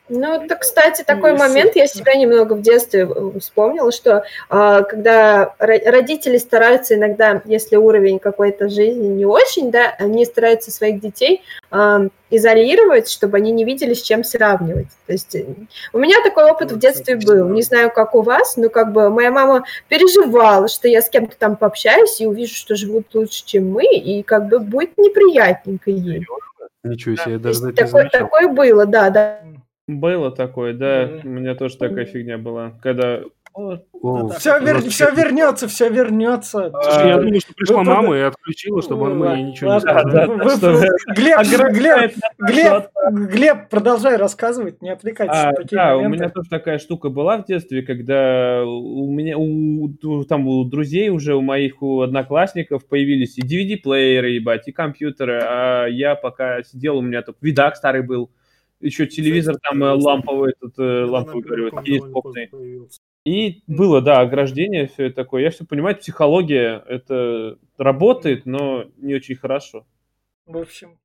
[0.09, 4.83] Ну, это, кстати, такой Ну, момент, я себя немного в детстве э, вспомнила, что а,
[4.83, 11.01] когда ро- родители стараются иногда, если уровень какой-то жизни не очень, да, они стараются своих
[11.01, 11.43] детей
[11.73, 14.89] а, изолировать, чтобы они не видели, с чем сравнивать.
[15.07, 15.45] То есть э,
[15.93, 17.49] у меня такой опыт в детстве был.
[17.49, 21.37] Не знаю, как у вас, но как бы моя мама переживала, что я с кем-то
[21.37, 26.27] там пообщаюсь и увижу, что живут лучше, чем мы, и как бы будет неприятненько ей.
[26.85, 29.41] Ничего себе, я даже есть такое, такое было, да, да.
[29.89, 31.07] Было такое, да.
[31.07, 31.20] Мгм.
[31.24, 32.72] У меня тоже такая фигня была.
[32.82, 33.20] Когда...
[33.59, 36.70] О, Да, Все, так, просто все вернется, все вернется.
[36.82, 40.03] Слушай, я думаю, что пришла Вы- мама и отключила, чтобы мы ей ничего не Да,
[40.05, 41.41] да, вы- что вы- Глеб,
[41.72, 42.89] Глеб, Глеб,
[43.32, 47.80] Глеб, продолжай рассказывать, не отвлекайтесь А, да, у меня тоже такая штука была в детстве,
[47.80, 53.41] когда у меня у, у- там у друзей уже у моих у одноклассников появились и
[53.43, 58.30] DVD-плееры, ебать, и компьютеры, а я пока сидел, у меня только видак старый был,
[58.81, 62.51] еще телевизор там э, ламповый, этот, э, ламповый, говорю, этот, телескопный.
[63.24, 65.43] И было, да, ограждение, все это такое.
[65.43, 69.85] Я все понимаю, психология, это работает, но не очень хорошо.
[70.47, 70.99] В общем,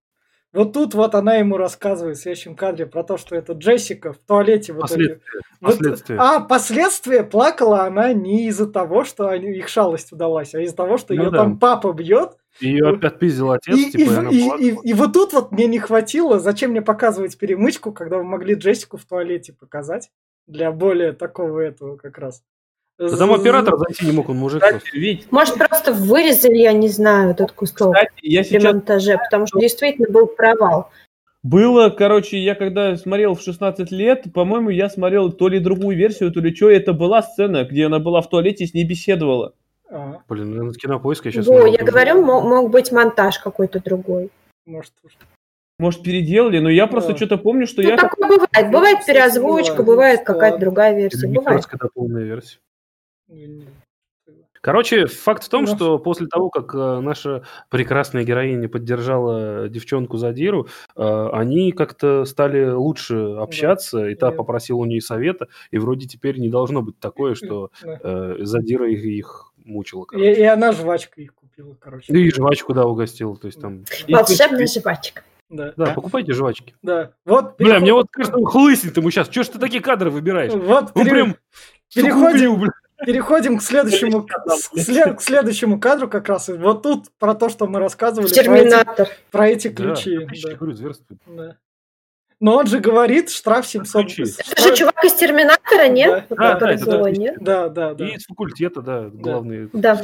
[0.53, 4.17] вот тут вот она ему рассказывает в следующем кадре про то, что это Джессика в
[4.19, 5.17] туалете в итоге.
[5.17, 5.41] Последствия.
[5.61, 6.17] Вот- Последствия.
[6.19, 10.97] а последствия плакала она не из-за того, что они, их шалость удалась, а из-за того,
[10.97, 11.38] что Ну ее да.
[11.38, 12.38] там папа бьет.
[12.60, 15.80] Ее опять пиздил отец, И, типа, и и- и- и вот тут вот мне не
[15.80, 20.10] хватило, зачем мне показывать перемычку, когда вы могли Джессику в туалете показать
[20.47, 22.43] для более такого этого как раз.
[22.99, 24.97] Да там оператор зайти не мог, он мужик Кстати, просто.
[24.97, 29.47] Вить, Может, просто вырезали, я не знаю, этот кусок кстати, я при сейчас монтаже, потому
[29.47, 30.91] что действительно был провал.
[31.41, 36.32] Было, короче, я когда смотрел в 16 лет, по-моему, я смотрел то ли другую версию,
[36.32, 39.56] то ли что, это была сцена, где она была в туалете и с ней беседовала.
[40.29, 41.47] Блин, наверное, кинопоиск я сейчас...
[41.47, 44.29] Во, я говорю, мо- мог быть монтаж какой-то другой.
[44.65, 44.93] может.
[45.79, 47.17] Может, переделали, но я просто Да.
[47.17, 47.97] что-то помню, что Ну, я...
[47.97, 48.71] такое бывает.
[48.71, 49.85] Бывает переозвучка, бывает.
[49.87, 50.25] бывает Да.
[50.25, 51.27] какая-то другая версия.
[51.27, 51.65] Или Бывает.
[51.65, 52.59] когда полная версия.
[54.63, 60.17] Короче, факт в том, Ну, что после того, как э, наша прекрасная героиня поддержала девчонку
[60.17, 66.05] Задиру, э, они как-то стали лучше общаться, и та попросила у нее совета, и вроде
[66.05, 67.99] теперь не должно быть такое, что Да.
[68.03, 70.03] э, Задира их мучила.
[70.03, 70.34] И, короче.
[70.34, 72.12] и она жвачку их купила, короче.
[72.14, 73.84] Ну и жвачку, да, угостила, то есть там...
[74.07, 75.24] Волшебная жвачка.
[75.49, 75.74] Да.
[75.76, 76.76] Да, покупайте жвачки.
[76.82, 77.12] Да.
[77.26, 79.28] Вот, Бля, переход- мне вот кажется, он хлыснет ему сейчас.
[79.28, 80.53] Чего ж ты такие кадры выбираешь?
[80.53, 81.36] вот Он пере- прям...
[81.93, 82.72] переходим- убил.
[83.05, 86.49] Переходим к следующему, к, к следующему кадру как раз.
[86.49, 89.07] Вот тут про то, что мы рассказывали про эти, Терминатор.
[89.32, 90.16] про эти Да, ключи.
[90.18, 90.78] отлично, да, говорю,
[91.26, 91.57] да.
[92.41, 94.05] Но он же говорит штраф 700...
[94.07, 94.23] Ключи.
[94.51, 96.25] Это же чувак из Терминатора, нет?
[96.29, 97.19] Да, да, Который это злой, да.
[97.21, 97.35] нет?
[97.39, 98.05] Да, да, да.
[98.07, 99.69] И из факультета, да, главный.
[99.71, 100.01] Да.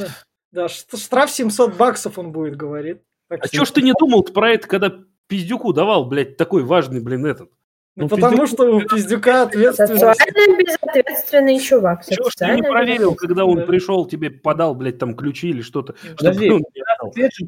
[0.52, 3.02] Да, штраф 700 баксов он будет, говорит.
[3.28, 4.90] Так А что- чё ж ты не думал про это, когда
[5.26, 7.50] пиздюку давал, блядь, такой важный, блин, этот?
[7.96, 9.98] Ну, ну, потому пиздюк- что у пиздюка ответственность.
[10.00, 12.06] Социально безответственный чувак.
[12.06, 13.66] Чего ж ты не проверил, когда он Да.
[13.66, 15.96] пришел, тебе подал, блядь, там ключи или что-то?
[15.98, 16.48] чтобы Подожди.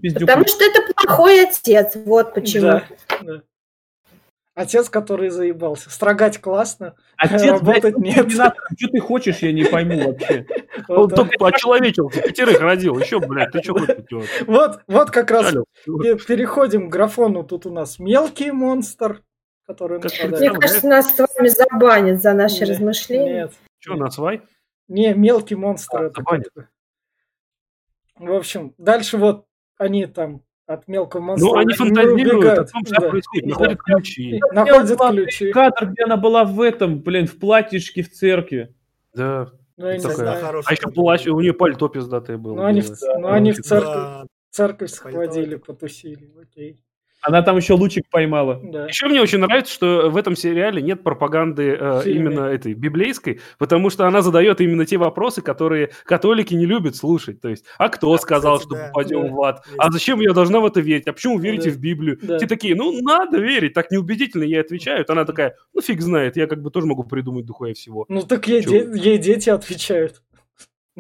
[0.03, 0.27] пиздюку.
[0.27, 2.63] Потому что это плохой отец, вот почему.
[2.67, 2.85] Да,
[3.23, 3.43] да.
[4.61, 5.89] Отец, который заебался.
[5.89, 8.15] Строгать классно, Отец, работать блядь, нет.
[8.29, 8.63] терминатор.
[8.79, 10.47] Что ты хочешь, я не пойму вообще.
[10.89, 12.99] Он только очеловечился, пятерых родил.
[12.99, 13.97] Еще, блядь, ты что хочешь
[14.47, 15.65] вот, вот как раз Алло.
[16.03, 17.43] пе- переходим к графону.
[17.43, 19.23] Тут у нас мелкий монстр,
[19.67, 19.99] который.
[19.99, 23.35] Мне кажется, нас с вами забанят за наши Нет, размышления.
[23.45, 24.43] Нет, Что, на свай?
[24.89, 25.97] не, мелкий монстр.
[25.97, 26.49] А, это забанят.
[26.55, 26.69] как-то.
[28.17, 29.47] В общем, дальше вот
[29.79, 30.43] они там
[30.73, 32.71] от мелкого монстра Ну, они фантазируют о убегают.
[32.73, 33.09] том, что Да.
[33.11, 33.45] происходит.
[33.45, 33.51] Да.
[33.51, 34.41] Находят ключи.
[34.53, 35.53] Находят ключи.
[35.53, 38.75] Кадр, где она была в этом, блин, в платьишке в церкви.
[39.15, 39.51] Да.
[39.77, 40.17] Ну, я не Такая.
[40.41, 40.63] знаю.
[40.65, 42.55] А еще плащ, у нее пальто пиздатое было.
[42.55, 43.63] Ну, они в, ну, они в Да.
[43.63, 46.31] церковь, Да, церковь схватили, потусили.
[46.41, 46.83] Окей.
[47.23, 48.61] Она там еще лучик поймала.
[48.63, 48.87] Да.
[48.87, 53.91] Еще мне очень нравится, что в этом сериале нет пропаганды э, именно этой библейской, потому
[53.91, 57.41] что она задает именно те вопросы, которые католики не любят слушать.
[57.41, 58.87] То есть, а кто Да, сказал, кстати, что да.
[58.89, 59.33] попадем Да.
[59.33, 59.63] в ад?
[59.67, 59.77] Есть.
[59.79, 61.07] А зачем я должна в это верить?
[61.09, 61.77] А почему вы верите Да.
[61.77, 62.19] в Библию?
[62.23, 62.39] Да.
[62.39, 63.75] Те такие, ну, надо верить.
[63.75, 65.11] Так неубедительно ей отвечают.
[65.11, 68.07] Она такая, ну, фиг знает, я как бы тоже могу придумать духуя всего.
[68.09, 70.23] Ну так ей, де- ей дети отвечают.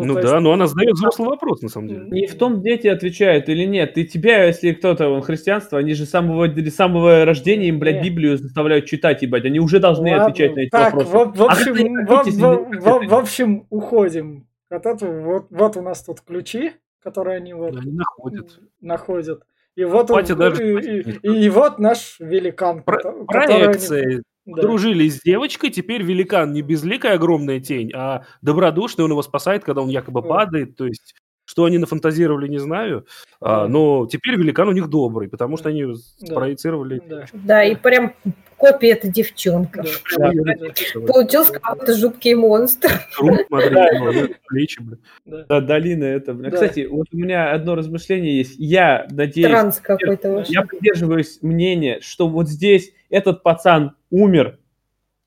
[0.06, 2.06] Ну, да, есть- но она задает взрослый вопрос, на самом деле.
[2.10, 3.96] Не в том, дети отвечают или нет.
[3.98, 8.02] И тебя, если кто-то, он христианство, они же с самого, с самого рождения им, блядь,
[8.02, 8.10] Не.
[8.10, 9.44] Библию заставляют читать, ебать.
[9.44, 11.10] Они уже должны Ладно, отвечать на эти так, вопросы.
[11.10, 15.20] В, в А общем, вы в, в- в- в общем, уходим от этого.
[15.20, 16.72] Вот, вот у нас тут ключи,
[17.02, 18.58] которые они вот Они находят.
[18.80, 19.42] находят.
[19.76, 23.64] И вот, он- даже и, не и- и вот наш великан, Про- кото- который они-
[23.64, 24.22] проекция.
[24.46, 24.62] Да.
[24.62, 29.82] Дружили с девочкой, теперь великан не безликая огромная тень, а добродушный, он его спасает, когда
[29.82, 30.28] он якобы Да.
[30.28, 31.14] падает, то есть
[31.46, 33.06] что они нафантазировали, не знаю,
[33.40, 33.68] а, Да.
[33.68, 35.94] но теперь великан у них добрый, потому что они Да.
[36.26, 37.02] спроецировали.
[37.08, 38.14] Да, Да, и прям
[38.56, 39.82] копия эта девчонка.
[40.16, 42.90] да, да, да, Получился какой-то жуткий монстр.
[43.16, 44.96] Круг, смотри, ну, плечи, бля.
[45.24, 45.44] да.
[45.48, 46.34] Да, долина это.
[46.34, 46.50] Да.
[46.52, 48.54] Кстати, вот у меня одно размышление есть.
[48.56, 54.58] Я надеюсь, Транс какой-то я придерживаюсь мнения, что вот здесь этот пацан умер,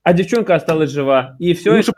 [0.02, 1.36] а девчонка осталась жива.
[1.38, 1.92] И все Ну, это...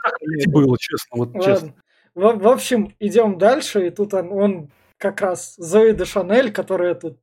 [0.47, 1.74] было, честно, вот честно.
[2.14, 2.41] Ладно.
[2.41, 6.95] В, в общем, идем дальше, и тут он, он как раз Зои де Шанель, которая
[6.95, 7.18] тут...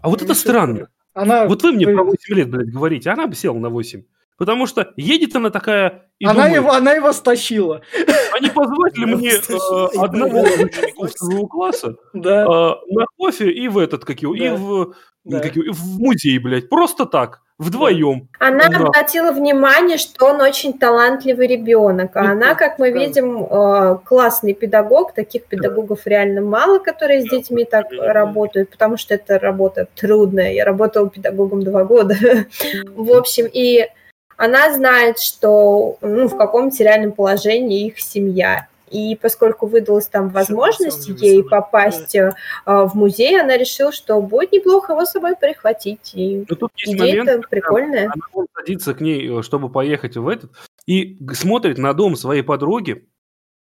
[0.00, 0.88] А вот это странно.
[1.12, 2.20] Она, Вот вы мне про появилась.
[2.28, 4.04] 8 лет, блядь, говорите, она бы села на 8.
[4.38, 7.82] Потому что едет она такая и она, думает, его, она его стащила.
[8.32, 13.66] а не позвать ли мне э, одного учеников своего класса Да, э, на кофе и
[13.66, 15.40] в этот, как его, и в, Да.
[15.40, 18.28] как его, и в музей, блядь, просто так, вдвоем.
[18.38, 18.78] Она Да.
[18.78, 22.12] обратила внимание, что он очень талантливый ребенок.
[22.14, 25.12] А Ну, она, как мы видим, э, классный педагог.
[25.12, 30.52] Таких педагогов реально мало, которые с детьми так работают, потому что это работа трудная.
[30.52, 32.14] Я работала педагогом два года.
[32.94, 33.86] В общем, и
[34.36, 38.68] она знает, что ну, в каком материальном положении их семья.
[38.90, 42.32] И поскольку выдалась там возможность ей попасть э,
[42.64, 46.12] в музей, она решила, что будет неплохо его с собой прихватить.
[46.14, 48.04] И Но тут есть идея-то момент, прикольная.
[48.06, 50.50] она он садится к ней, э, чтобы поехать в этот,
[50.86, 53.06] и смотрит на дом своей подруги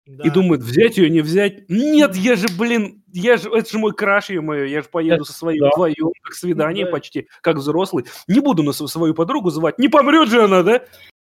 [0.07, 0.23] Да.
[0.25, 1.69] и думает, взять ее, не взять.
[1.69, 5.33] Нет, я же, блин, я же, это же мой краш, мое, я же поеду со
[5.33, 5.69] своей Да.
[5.69, 6.91] вдвоем, как свидание Да.
[6.91, 8.05] почти, как взрослый.
[8.27, 10.81] Не буду на св- свою подругу звать, не помрет же она, да?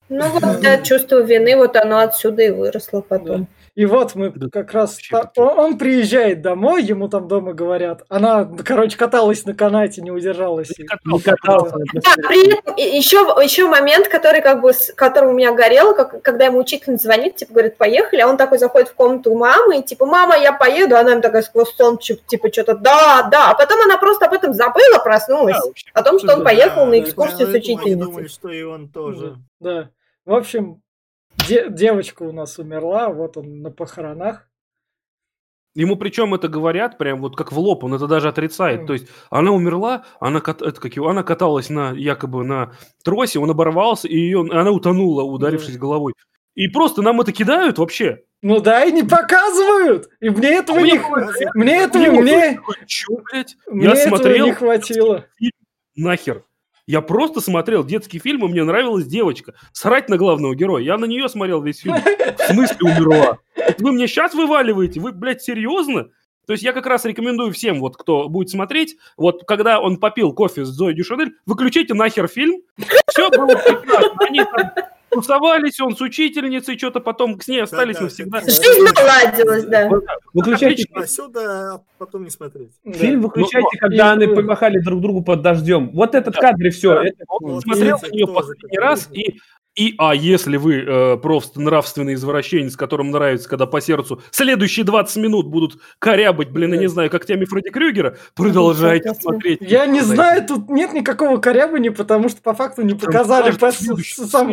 [0.10, 3.48] Ну вот, да, чувство вины, вот оно отсюда и выросло потом.
[3.78, 4.98] И вот мы Да как раз...
[5.08, 8.02] та- он, приезжает домой, ему там дома говорят.
[8.10, 10.72] Она, короче, каталась на канате, не удержалась.
[11.06, 11.76] Не катался.
[11.94, 16.24] Да, при этом еще, еще момент, который как бы, с которым у меня горел, как,
[16.24, 19.82] когда ему учительница звонит, типа, говорит, поехали, а он такой заходит в комнату у мамы,
[19.82, 23.52] и типа, мама, я поеду, а она им такая сквозь сон, типа, что-то, да, да,
[23.52, 26.88] а потом она просто об этом забыла, проснулась, Да, о том, что он Да, поехал
[26.88, 27.94] на экскурсию с учительницей.
[27.96, 29.36] думали, что и он тоже.
[29.60, 29.90] Да.
[30.26, 30.82] В общем,
[31.48, 34.48] де- девочка у нас умерла, вот он на похоронах.
[35.76, 38.80] Ему причем это говорят прям вот как в лоб, он это даже отрицает.
[38.80, 38.88] Мгм.
[38.88, 42.72] То есть она умерла, она, это как его, она каталась на якобы на
[43.04, 46.14] тросе, он оборвался, и ее, она утонула, ударившись головой.
[46.56, 48.24] И просто нам это кидают вообще.
[48.42, 50.10] Ну да, и не показывают.
[50.20, 50.94] И мне этого А не...
[50.94, 53.56] мне х- Разве- Мне этого, мне, Чё, блядь?
[53.68, 55.26] мне Я этого смотрел не хватило.
[55.96, 56.44] нахер.
[56.88, 59.54] Я просто смотрел детский фильм, и мне нравилась девочка.
[59.74, 60.82] Срать на главного героя.
[60.82, 61.98] Я на нее смотрел весь фильм.
[61.98, 63.38] В смысле умерла?
[63.80, 65.02] Вы мне сейчас вываливаете?
[65.02, 66.08] Вы, блядь, серьезно?
[66.48, 70.32] То есть я как раз рекомендую всем, вот кто будет смотреть, вот когда он попил
[70.32, 72.62] кофе с Зоей Дюшанель, выключите нахер фильм.
[73.10, 74.16] Все было прекрасно.
[74.26, 74.72] Они там
[75.22, 78.40] тусовались, он с учительницей, что-то потом с ней остались Да-да, навсегда.
[78.42, 79.90] Жизнь наладилась, да.
[80.34, 81.02] Выключайте Отлично.
[81.02, 82.72] А сюда а потом не смотреть.
[82.84, 82.94] Да.
[82.94, 85.90] фильм, выключайте, Ну, когда они помахали друг другу под дождем.
[85.92, 86.94] Вот этот кадр и все.
[86.94, 87.06] Да.
[87.06, 89.40] Это Он смотрел на нее последний раз, и
[89.78, 95.18] И, а если вы э, просто нравственный извращенец, которому нравится, когда по сердцу следующие 20
[95.18, 99.34] минут будут корябать, блин, я не знаю, когтями Фредди Крюгера, продолжайте Соответственно.
[99.34, 99.60] смотреть.
[99.62, 104.52] Я не знаю, тут нет никакого корябания, потому что по факту не показали по- сам-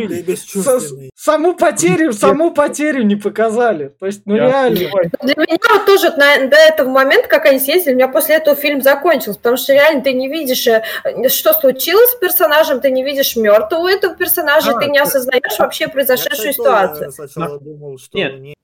[1.14, 3.88] саму потерю, саму потерю не показали.
[3.98, 4.76] То есть, ну Я реально.
[4.76, 5.10] понимаю.
[5.22, 8.56] Для меня вот тоже на- до этого момента, как они съездили, у меня после этого
[8.56, 10.82] фильм закончился, потому что реально ты не видишь, э,
[11.28, 15.04] что случилось с персонажем, ты не видишь мертвого этого персонажа, А, ты не да.
[15.14, 17.12] Осознаешь вообще Я, произошедшую тоже ситуацию.
[17.12, 18.40] сначала думал, что Нет.
[18.40, 18.54] не-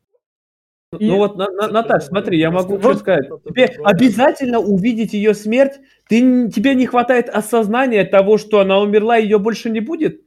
[0.98, 3.28] И- Ну вот, На- На- Наташ, смотри, я могу Вот- что сказать.
[3.48, 5.74] Тебе обязательно увидеть ее смерть.
[6.08, 10.22] Ты, тебе не хватает осознания того, что она умерла, ее больше не будет?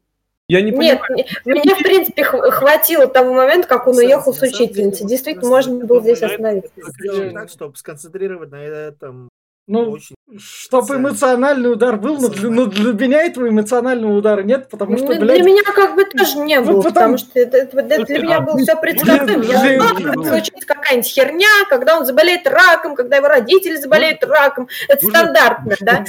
[0.48, 1.26] Я не Нет, понимаю.
[1.46, 5.06] мне, мне, в принципе хватило того момента, как он уехал с учительницей.
[5.08, 6.70] Действительно, можно было здесь остановиться.
[7.00, 9.30] Сделать так, чтобы сконцентрировать на этом
[9.66, 10.16] Ну, очень.
[10.38, 11.08] чтобы ценно.
[11.10, 15.20] эмоциональный удар был, но для, но для меня этого эмоционального удара нет, потому что, Ну,
[15.20, 18.06] блядь, для меня как бы тоже не Ну, было, потому- потому что это, это- это
[18.06, 19.44] для меня было все предсказуемо.
[19.46, 24.68] Я знала, случится какая-нибудь херня, когда он заболеет раком, когда его родители заболеют раком.
[24.90, 26.06] Это Нужно- стандартно, да?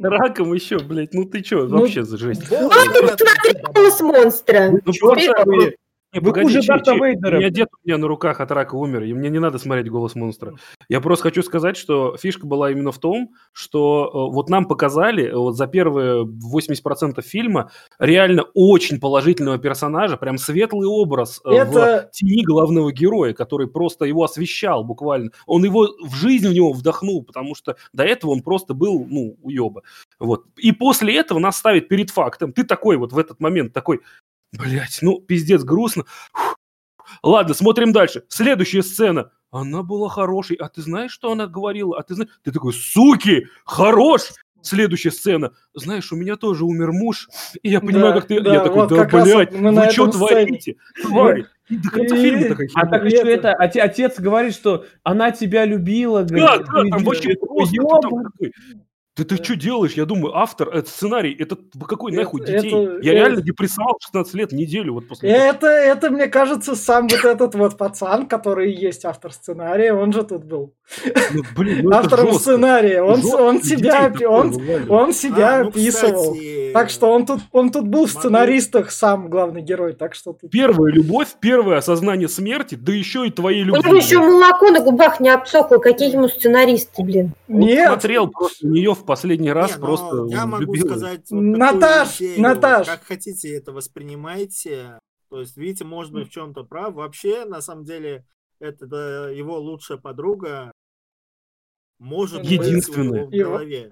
[0.00, 2.42] Раком еще, блядь, ну ты что, Ну, вообще за жесть.
[2.50, 4.70] Ну, ты посмотри голос монстра.
[4.84, 5.70] Ну.
[6.14, 7.36] Не, Вы погоди, хуже Дарта Вейдера.
[7.36, 9.90] У меня дед у меня на руках от рака умер, и мне не надо смотреть
[9.90, 10.54] «Голос монстра».
[10.88, 15.24] Я просто хочу сказать, что фишка была именно в том, что э, вот нам показали
[15.26, 21.76] э, вот за первые 80% фильма реально очень положительного персонажа, прям светлый образ э, в
[21.76, 22.08] это...
[22.10, 25.32] тени главного героя, который просто его освещал буквально.
[25.46, 29.36] Он его в жизнь в него вдохнул, потому что до этого он просто был, ну,
[29.42, 29.82] уеба.
[30.18, 30.46] Вот.
[30.56, 32.54] И после этого нас ставит перед фактом.
[32.54, 34.00] Ты такой вот в этот момент такой,
[34.52, 36.04] блядь, ну, пиздец, грустно.
[36.32, 36.56] Фух.
[37.22, 38.24] Ладно, смотрим дальше.
[38.28, 39.30] Следующая сцена.
[39.50, 40.56] Она была хорошей.
[40.56, 41.98] А ты знаешь, что она говорила?
[41.98, 42.30] А ты знаешь...
[42.44, 44.32] Ты такой, суки, хорош!
[44.60, 45.52] Следующая сцена.
[45.72, 47.28] Знаешь, у меня тоже умер муж,
[47.62, 48.40] и я понимаю, Да, как ты...
[48.40, 50.76] да, я такой, вот да, блядь, вы что творите?
[51.00, 51.46] Твари.
[51.68, 54.84] И до конца И- фильма такая А так еще это- это, оте- отец говорит, что
[55.04, 56.24] она тебя любила.
[56.24, 56.28] Да,
[56.58, 57.76] говорит, да, ты там вообще просто
[59.18, 59.92] ты Да ты что делаешь?
[59.92, 61.56] Я думаю, автор, это сценарий, это
[61.86, 62.68] какой Это- нахуй детей?
[62.68, 65.42] это- Я это- реально депрессовал в 16 лет неделю вот после этого.
[65.56, 70.12] Это, это, мне кажется, сам вот этот вот пацан, который и есть автор сценария, он
[70.12, 70.72] же тут был.
[71.34, 72.40] Ну, блин, ну это Автором жестко.
[72.40, 73.02] сценария.
[73.02, 74.54] Он, Жестко он себя, такое он,
[74.88, 76.32] он себя А, ну, описывал.
[76.32, 80.32] кстати, Так что он тут, он тут был в сценаристах сам главный герой, так что
[80.32, 80.50] тут...
[80.50, 83.82] Первая любовь, первое осознание смерти, да еще и твоей У любви.
[83.88, 85.78] него еще молоко на губах не обсохло.
[85.78, 87.32] Какие ему сценаристы, блин.
[87.48, 90.86] Он Нет, смотрел просто нее в последний раз, Не, просто я могу любил.
[90.86, 92.86] сказать вот Наташ, идею, Наташ.
[92.86, 94.98] как хотите это воспринимайте.
[95.30, 96.94] То есть, видите, может быть, в чем-то прав.
[96.94, 98.24] Вообще, на самом деле,
[98.60, 100.70] это да, его лучшая подруга
[101.98, 103.20] может быть у Единственная.
[103.22, 103.82] него в голове.
[103.82, 103.90] То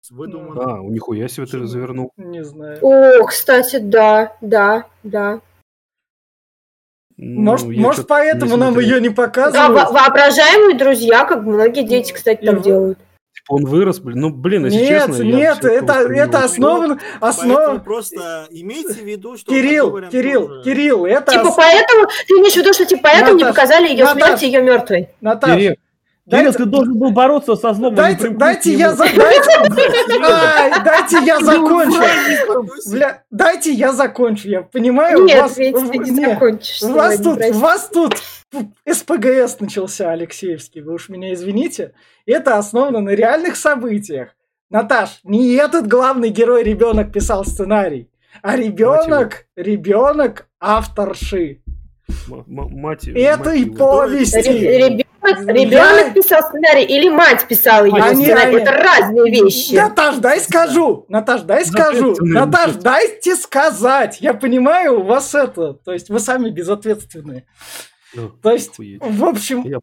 [0.00, 0.60] есть Выдумано.
[0.62, 2.10] А, у нихуя себе ты завернул.
[2.16, 2.78] не знаю.
[2.82, 5.40] О, кстати, да, да, да.
[7.16, 9.72] Может, Ну, может чё-то поэтому нам ее не Да, показывают?
[9.72, 12.98] во- воображаемые друзья, как многие дети, кстати, И так делают.
[13.44, 14.20] Типа он вырос, блин.
[14.20, 17.78] Ну, блин, если Нет, честно, я нет, вообще это, не это очень- основано, Поэтому основа...
[17.78, 21.32] просто имейте в виду, что Кирилл, вариант Кирилл, тоже- Кирилл, это...
[21.32, 24.22] Типа ос- поэтому, ты имеешь в виду, что типа поэтому не Наташ, показали ее Наташ.
[24.40, 25.08] смерть, ее мертвой?
[25.20, 25.74] Наташ, Кирилл,
[26.26, 27.92] дайте- ты должен был бороться со злом.
[27.94, 32.00] а дайте, дайте я за- дайте- Ай, дайте я закончу.
[32.90, 34.48] Бля, дайте я закончу.
[34.48, 35.56] Я понимаю, у Нет, вас...
[35.58, 38.14] ведь в- ты не закончишь У вас тут, у вас тут
[38.88, 40.80] СПГС начался, Алексеевский.
[40.80, 41.92] Вы уж меня извините.
[42.26, 44.28] Это основано на реальных событиях.
[44.70, 48.08] Наташ, не этот главный герой ребенок писал сценарий,
[48.42, 51.60] а ребенок, ребенок авторши
[52.28, 54.36] М- мать- этой мать повести.
[54.36, 58.56] Ребенок, Я- ребенок писал сценарий или мать писала его Они- сценарий?
[58.56, 59.74] они- Это разные вещи.
[59.74, 61.06] Наташ, дай скажу.
[61.08, 62.14] Наташ, дай скажу.
[62.20, 64.20] Наташ, дайте сказать.
[64.20, 65.72] Я понимаю, у вас это.
[65.74, 67.46] То есть вы сами безответственные.
[68.14, 69.02] Ну, То есть, охуеть.
[69.02, 69.78] в общем, Я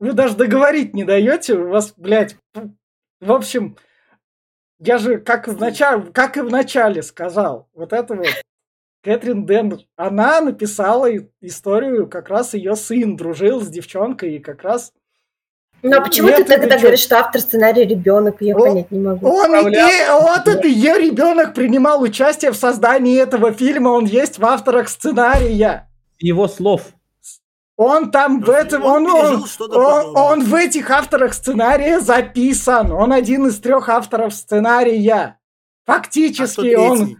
[0.00, 1.54] вы даже договорить не даете.
[1.54, 2.36] У вас, блядь,
[3.20, 3.76] в общем,
[4.78, 8.26] я же как, в начале, как и в начале сказал, вот это вот
[9.06, 11.08] Кэтрин Дэн, она написала
[11.40, 14.92] историю, как раз ее сын дружил с девчонкой, и как раз
[15.80, 16.80] Но почему Нет, ты тогда чё?
[16.80, 18.38] говоришь, что автор сценария ребенок?
[18.40, 19.28] Я О, понять не могу.
[19.28, 19.62] Он, и,
[20.10, 25.88] вот это ее ребенок принимал участие в создании этого фильма, он есть в авторах сценария.
[26.18, 26.82] Его слов.
[27.76, 32.90] Он там в этом, он он, он, он- он в этих авторах сценария записан.
[32.90, 35.38] Он один из трех авторов сценария.
[35.86, 37.16] А Фактически он, третий?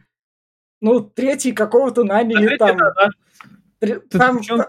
[0.87, 2.77] Ну, третий какого-то наняли Третий, там.
[2.79, 2.93] да,
[3.81, 4.01] да.
[4.11, 4.67] там в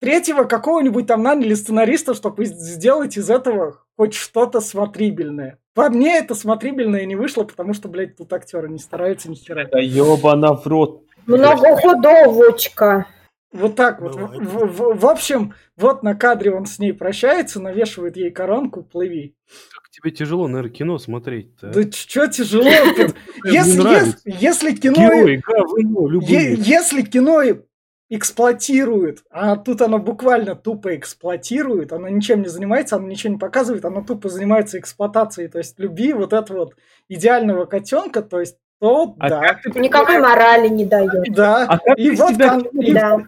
[0.00, 5.58] третьего какого-нибудь там наняли сценариста, чтобы сделать из этого хоть что-то смотрибельное.
[5.74, 9.66] По мне это смотрибельное не вышло, потому что, блядь, тут актеры не стараются ни хера.
[9.70, 11.02] Да ебана в рот.
[11.26, 13.06] Многоходовочка.
[13.52, 14.14] Вот так вот.
[14.14, 14.40] Бывает.
[14.42, 19.34] В, в- в общем, вот на кадре он с ней прощается, навешивает ей коронку, плыви.
[20.00, 21.70] Тебе тяжело, наверное, кино смотреть-то.
[21.70, 22.64] Да что тяжело?
[24.24, 25.00] Если, кино...
[26.24, 27.42] Если кино
[28.10, 33.84] эксплуатирует, а тут оно буквально тупо эксплуатирует, оно ничем не занимается, оно ничего не показывает,
[33.84, 36.76] оно тупо занимается эксплуатацией, то есть любви вот этого вот
[37.08, 41.10] идеального котенка, то есть то А да, как ты Никакой морали не дает.
[41.34, 41.66] да.
[41.68, 43.18] А как и ты вот себя и- Да.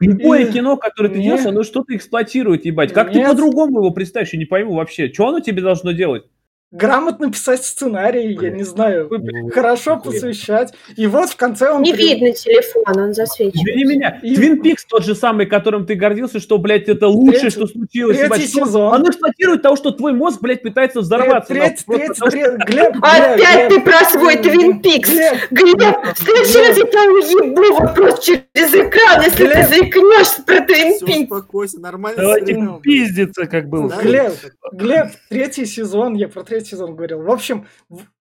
[0.00, 1.24] Любое И- кино, которое ты Не.
[1.24, 2.92] делаешь, оно что-то эксплуатирует, ебать.
[2.92, 3.28] Как ты Нет.
[3.30, 5.12] по-другому его представишь, я не пойму вообще.
[5.12, 6.24] Что оно тебе должно делать?
[6.72, 9.10] Грамотно писать сценарий, я не знаю,
[9.54, 10.74] хорошо посвящать.
[10.96, 11.82] И вот в конце он...
[11.82, 13.86] Не при- видно телефон, он Извини засвечивает.
[13.86, 14.18] меня.
[14.22, 17.66] И- Твин Пикс тот же самый, которым ты гордился, что, блядь, это лучшее, Третий- что
[17.66, 18.16] случилось.
[18.18, 18.48] третий ебать.
[18.50, 18.94] Что- сезон.
[18.94, 21.54] Оно эксплуатирует того, что твой мозг, блядь, пытается взорваться.
[21.54, 24.80] Треть- нахуй, треть- просто треть- потому что- треть- Глеб, Опять Глеб, ты про свой Твин
[24.82, 25.08] Пикс.
[25.10, 29.68] Глеб, Глеб, в следующий раз я тебя уебу вот просто через экран, если ты Глеб.
[29.68, 31.20] заикнешься про Твин Все, Пикс.
[31.22, 33.88] успокойся, нормально Давайте пиздиться, как было.
[33.88, 34.32] Да, Глеб,
[34.72, 37.22] Глеб, третий сезон, я про третий сезон говорил.
[37.22, 37.66] В общем,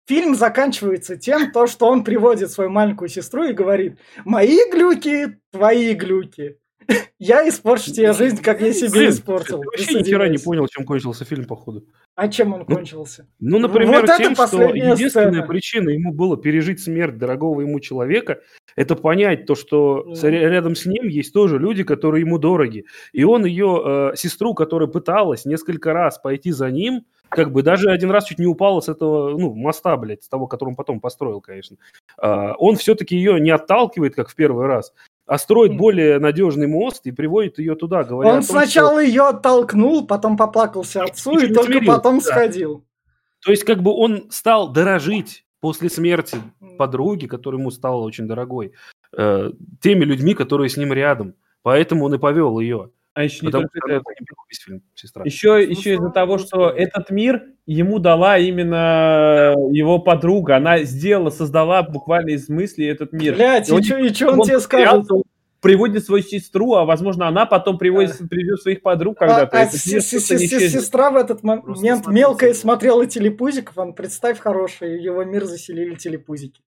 [0.07, 5.93] фильм заканчивается тем, то, что он приводит свою маленькую сестру и говорит, мои глюки, твои
[5.93, 6.57] глюки.
[7.19, 9.59] Я испорчу тебе жизнь, как я себе Блин, испортил.
[9.59, 11.84] ты вообще ни хера не понял, чем кончился фильм, походу.
[12.15, 13.28] А чем он Ну, кончился?
[13.39, 15.47] Ну, например, Вот это тем, что единственная сцена.
[15.47, 18.39] причина ему было пережить смерть дорогого ему человека,
[18.78, 22.86] это понять то, что рядом с ним есть тоже люди, которые ему дороги.
[23.11, 27.03] И он ее э, сестру, которая пыталась несколько раз пойти за ним,
[27.38, 30.48] как бы даже один раз чуть не упала с этого, ну, моста, блядь, с того,
[30.48, 31.78] который он потом построил, конечно.
[32.18, 34.92] А, он все-таки ее не отталкивает, как в первый раз,
[35.28, 39.28] а строит более надежный мост и приводит ее туда, говоря Он том, что- сначала ее
[39.28, 42.24] оттолкнул, потом поплакался отцу и не только смирил, потом да.
[42.24, 42.84] сходил.
[43.46, 46.40] То есть, как бы он стал дорожить после смерти
[46.80, 48.74] подруги, которая ему стала очень дорогой,
[49.16, 51.36] э, теми людьми, которые с ним рядом.
[51.62, 52.90] Поэтому он и повел ее.
[53.18, 54.03] А еще не Потому только что это.
[54.47, 55.24] весь фильм, сестра.
[55.26, 60.57] Еще, Ну, еще из-за слава того, что этот мир ему дала именно его подруга.
[60.57, 63.34] Она сделала, создала буквально из мыслей этот мир.
[63.34, 65.11] Блять, И он и что он он тебе скажет?
[65.11, 65.24] он
[65.61, 69.57] приводит свою сестру, а возможно она потом приводит, приведет своих подруг когда-то.
[69.57, 72.22] А, а се- се- просто се- сестра в этот мо- Просто момент смотрите.
[72.22, 76.61] мелкая смотрела телепузиков, он представь хороший, его мир заселили телепузики.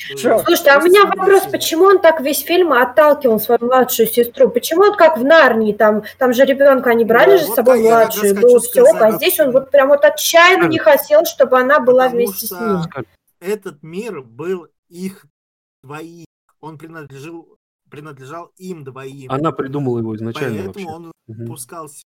[0.00, 0.42] Чё?
[0.44, 4.48] Слушайте, а у меня вопрос, почему он так весь фильм отталкивал свою младшую сестру?
[4.48, 8.34] Почему он как в Нарнии, там, там же ребенка они брали же с собой младшую,
[8.40, 12.16] было все, а здесь он вот прям вот отчаянно не хотел, чтобы она была Потому
[12.16, 13.06] вместе с что ним.
[13.40, 15.26] Этот мир был их
[15.82, 16.26] двоих.
[16.60, 17.46] Он принадлежал,
[17.90, 19.30] принадлежал им двоим.
[19.30, 20.86] Она придумала его изначально Поэтому вообще.
[20.88, 21.46] он Мгм.
[21.46, 22.02] пускался.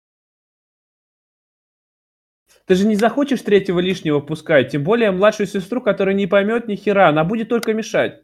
[2.66, 6.76] Ты же не захочешь третьего лишнего пускать, тем более младшую сестру, которая не поймет ни
[6.76, 8.22] хера, она будет только мешать.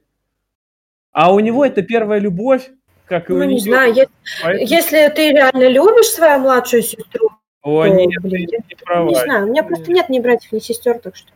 [1.12, 2.70] А у него это первая любовь,
[3.06, 4.08] как и у Ну, не неё, знаю, е-
[4.42, 7.30] поэтому- если ты реально любишь свою младшую сестру,
[7.62, 9.08] О, то, нет, блин, ты я не права.
[9.08, 11.28] не знаю, у меня просто нет ни братьев, ни сестер, так что...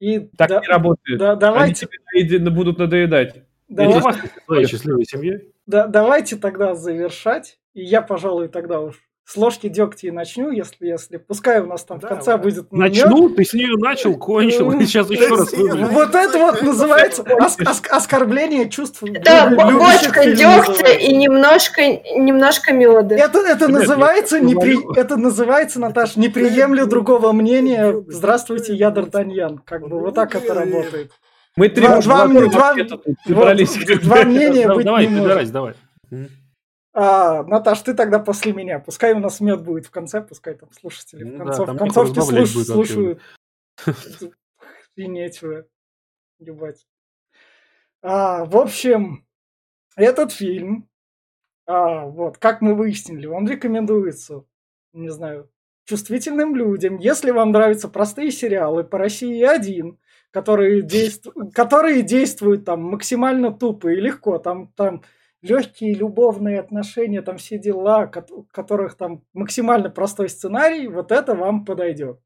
[0.00, 1.18] И Так да- не работает.
[1.18, 1.98] да- Они давайте, тебе
[2.38, 3.42] наеди- будут надоедать.
[3.68, 4.14] давай-
[4.46, 5.42] своей счастливой семье.
[5.66, 7.58] да- давайте тогда завершать.
[7.74, 9.00] И я, пожалуй, тогда уж
[9.30, 12.38] с ложки дегтя и начну, если, если пускай у нас там в Да, конце да.
[12.38, 12.88] будет намёк.
[12.96, 15.52] Начну, ты с нее начал, кончил, и сейчас еще раз.
[15.52, 21.82] Вот это вот называется ос- ос- оскорбление чувств любящих бочка дегтя и немножко,
[22.16, 23.16] немножко меда.
[23.16, 24.78] Это, это называется, непри...
[24.96, 28.02] это называется, Наташ, не приемлю другого мнения.
[28.08, 29.58] Здравствуйте, я Д'Артаньян.
[29.62, 31.10] Как бы вот так это работает.
[31.54, 32.74] Мы три Два- два два-.
[33.26, 35.24] Вот, мнения Да- быть Давай, не может.
[35.24, 35.74] пидорась, давай.
[37.00, 38.80] А, Наташ, ты тогда после меня.
[38.80, 41.76] Пускай у нас мед будет в конце, пускай там слушатели в Ну да, концов- там
[41.76, 43.20] в концовке слуш- слушают.
[44.96, 45.64] И нечего.
[46.40, 46.88] Ебать.
[48.02, 49.24] А, в общем,
[49.94, 50.88] этот фильм,
[51.66, 54.42] а, вот, как мы выяснили, он рекомендуется,
[54.92, 55.48] не знаю,
[55.84, 56.96] чувствительным людям.
[56.96, 60.00] Если вам нравятся простые сериалы по России один,
[60.32, 65.04] которые, действ- которые действуют там максимально тупо и легко, там, там
[65.42, 71.64] легкие любовные отношения, там все дела, у которых там максимально простой сценарий, вот это вам
[71.64, 72.18] подойдет.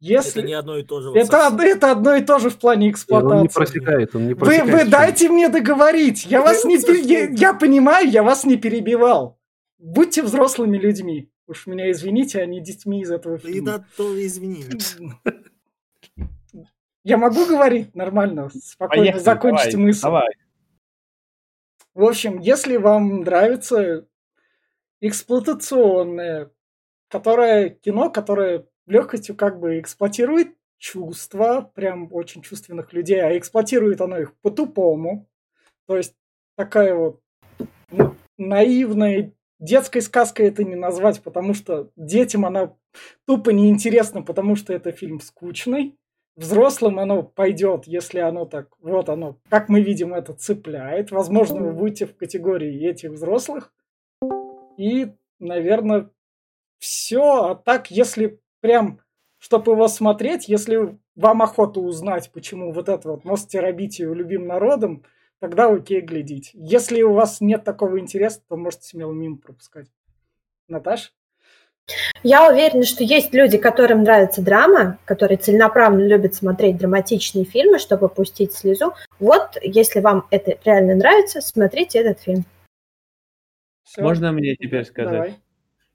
[0.00, 0.42] Если...
[0.42, 1.08] Это не одно и то же.
[1.08, 1.60] вот Это, совсем.
[1.60, 3.48] это одно и то же в плане Он не эксплуатации.
[3.54, 4.72] просекает, он не Вы, просекает.
[4.72, 4.90] вы всё.
[4.90, 6.24] дайте мне договорить.
[6.26, 9.38] Я вас не пер- я, я понимаю, я вас не перебивал.
[9.78, 11.30] Будьте взрослыми людьми.
[11.48, 13.66] Уж меня извините, а не детьми из этого И фильма.
[13.78, 14.64] да, то извини.
[17.04, 20.02] Я могу говорить нормально, спокойно, Поехали, закончите давай, мысль.
[20.02, 20.28] Давай.
[21.98, 24.06] В общем, если вам нравится
[25.00, 26.52] эксплуатационное,
[27.08, 34.16] которое кино, которое легкостью как бы эксплуатирует чувства, прям очень чувственных людей, а эксплуатирует оно
[34.16, 35.28] их по-тупому,
[35.88, 36.14] То есть
[36.56, 37.20] такая вот
[37.90, 42.76] ну, наивная детской сказкой это не назвать, потому что детям она
[43.26, 45.97] тупо неинтересна, потому что это фильм скучный.
[46.38, 51.10] Взрослым оно пойдет, если оно так, вот оно, как мы видим, это цепляет.
[51.10, 53.72] Возможно, вы будете в категории этих взрослых.
[54.76, 55.08] И,
[55.40, 56.10] наверное,
[56.78, 57.46] все.
[57.46, 59.00] А так, если прям,
[59.38, 65.02] чтобы его смотреть, если вам охота узнать, почему вот это вот мост терабитию любим народом,
[65.40, 66.52] тогда окей, глядите.
[66.54, 69.88] Если у вас нет такого интереса, то можете смело мимо пропускать.
[70.68, 71.12] Наташ?
[72.22, 78.08] Я уверена, что есть люди, которым нравится драма, которые целенаправленно любят смотреть драматичные фильмы, чтобы
[78.08, 78.94] пустить слезу.
[79.18, 82.44] Вот, если вам это реально нравится, смотрите этот фильм.
[83.84, 84.02] Всё.
[84.02, 85.12] Можно мне теперь сказать?
[85.12, 85.34] Давай.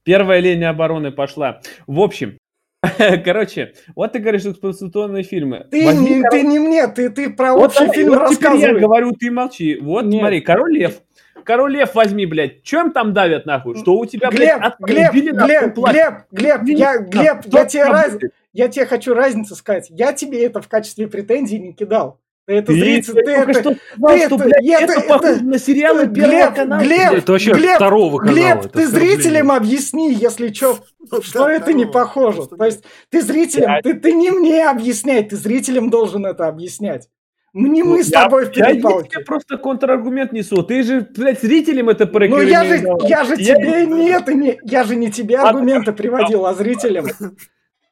[0.03, 1.61] Первая линия обороны пошла.
[1.87, 2.37] В общем,
[3.23, 5.67] Короче, вот ты говоришь эксплуатационные фильмы.
[5.71, 8.73] Ты, Возьми, не, ты не мне, ты, ты про вот общий фильм вот рассказывай.
[8.73, 9.77] я говорю, ты молчи.
[9.81, 10.19] Вот Нет.
[10.19, 11.01] смотри, Король Лев.
[11.45, 12.63] Король Лев возьми, блядь.
[12.63, 13.77] Чем там давят, нахуй?
[13.77, 18.17] Что у тебя, Глеб, блядь, Глеб, Глеб, Глеб, Глеб, Глеб, я, Глеб, я тебе, раз...
[18.51, 19.87] я тебе хочу разницу сказать.
[19.89, 22.19] Я тебе это в качестве претензий не кидал.
[22.45, 23.77] Это зритель, ты это, что сказал,
[24.09, 26.83] ты что, это, блядь, это, это, похоже на сериалы Глеб, канала.
[26.83, 28.35] Глеб, это вообще Глеб, второго канала.
[28.35, 30.79] Глеб, ты зрителям объясни, если что,
[31.09, 32.45] ну, что это не похоже.
[32.47, 37.07] То есть ты зрителям, ты, ты не мне объясняй, ты зрителям должен это объяснять.
[37.53, 39.19] Не мы с тобой в перепалке.
[39.19, 40.63] Я просто контраргумент несу.
[40.63, 44.95] Ты же, блядь, зрителям это Ну я же, я же тебе нет, не, я же
[44.95, 47.05] не тебе а аргументы приводил, а зрителям.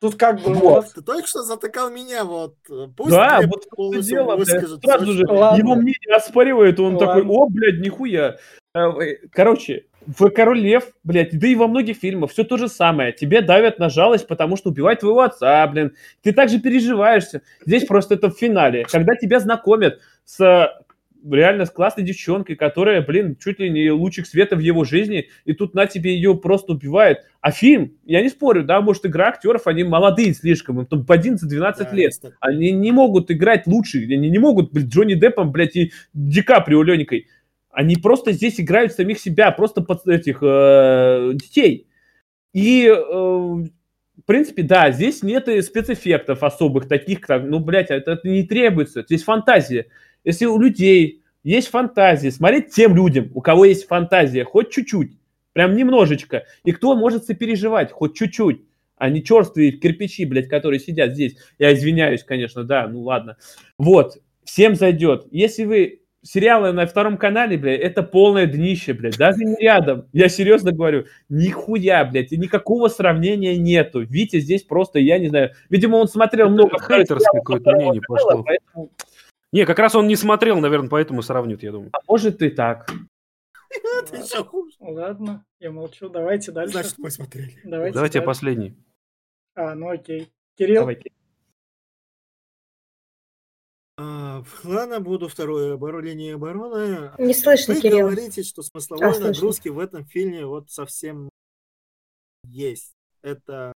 [0.02, 0.88] Тут как бы вот.
[0.96, 2.56] Ты только что затыкал меня, вот.
[2.98, 5.60] Пусть да, вот это дело, блядь, сразу же Ладно.
[5.60, 7.08] его мнение оспаривает, он Ладно.
[7.08, 8.38] такой, о, блядь, нихуя.
[8.74, 12.68] Э, э, короче, в Король Лев, блядь, да и во многих фильмах все то же
[12.68, 13.12] самое.
[13.12, 15.96] Тебе давят на жалость, потому что убивают твоего отца, блин.
[16.24, 17.44] Ты также переживаешься.
[17.64, 18.86] Здесь просто это в финале.
[18.90, 20.84] Когда тебя знакомят с
[21.30, 25.54] реально с классной девчонкой, которая, блин, чуть ли не лучик света в его жизни, и
[25.54, 27.20] тут на тебе ее просто убивает.
[27.42, 31.18] А фильм, я не спорю, да, может, игра актеров, они молодые слишком, им там по
[31.18, 32.14] 11-12 да, лет.
[32.40, 36.84] Они не могут играть лучше, они не могут, блин, Джонни Деппом, блядь, и Ди Каприо
[36.84, 37.28] Леникой.
[37.72, 41.88] Они просто здесь играют самих себя, просто под этих э, детей.
[42.54, 48.28] И, э, в принципе, да, здесь нет спецэффектов особых таких, как, ну, блядь, это, это
[48.28, 49.04] не требуется.
[49.04, 49.88] Здесь фантазия.
[50.24, 55.18] Если у людей есть фантазия, смотреть тем людям, у кого есть фантазия, хоть чуть-чуть,
[55.54, 58.62] прям немножечко, и кто может сопереживать, хоть чуть-чуть,
[58.98, 61.36] а не черствые кирпичи, блядь, которые сидят здесь.
[61.58, 63.38] Я извиняюсь, конечно, да, ну ладно.
[63.80, 65.26] Вот, всем зайдет.
[65.32, 70.06] Если вы сериалы на втором канале, блядь, это полное днище, блядь, даже не рядом.
[70.14, 74.02] Я серьезно говорю, нихуя, блядь, и никакого сравнения нету.
[74.02, 78.44] Витя здесь просто, я не знаю, видимо, он смотрел много хейтерское какое-то мнение пошло.
[78.44, 78.92] Поэтому...
[79.52, 81.90] Не, как раз он не смотрел, наверное, поэтому сравнит, я думаю.
[81.94, 82.90] А может и так.
[84.80, 86.10] Ладно, я молчу.
[86.10, 86.74] Давайте дальше.
[86.74, 87.60] Значит, мы смотрели.
[87.64, 88.76] Давайте, Давайте последний.
[89.56, 90.32] А, ну окей.
[90.58, 90.82] Кирилл?
[90.82, 91.02] Давай.
[93.98, 97.12] А, ладно, буду второе оборонение обороны.
[97.20, 98.08] Не слышно, Вы Кирилл.
[98.08, 101.30] говорите, что смысловой а, нагрузки в этом фильме вот совсем
[102.44, 102.94] есть.
[103.22, 103.74] Это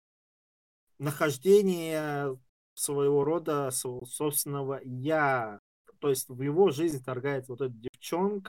[0.98, 2.36] нахождение
[2.74, 5.60] своего рода собственного я.
[6.06, 8.48] То есть в его жизнь торгает вот эта девчонка,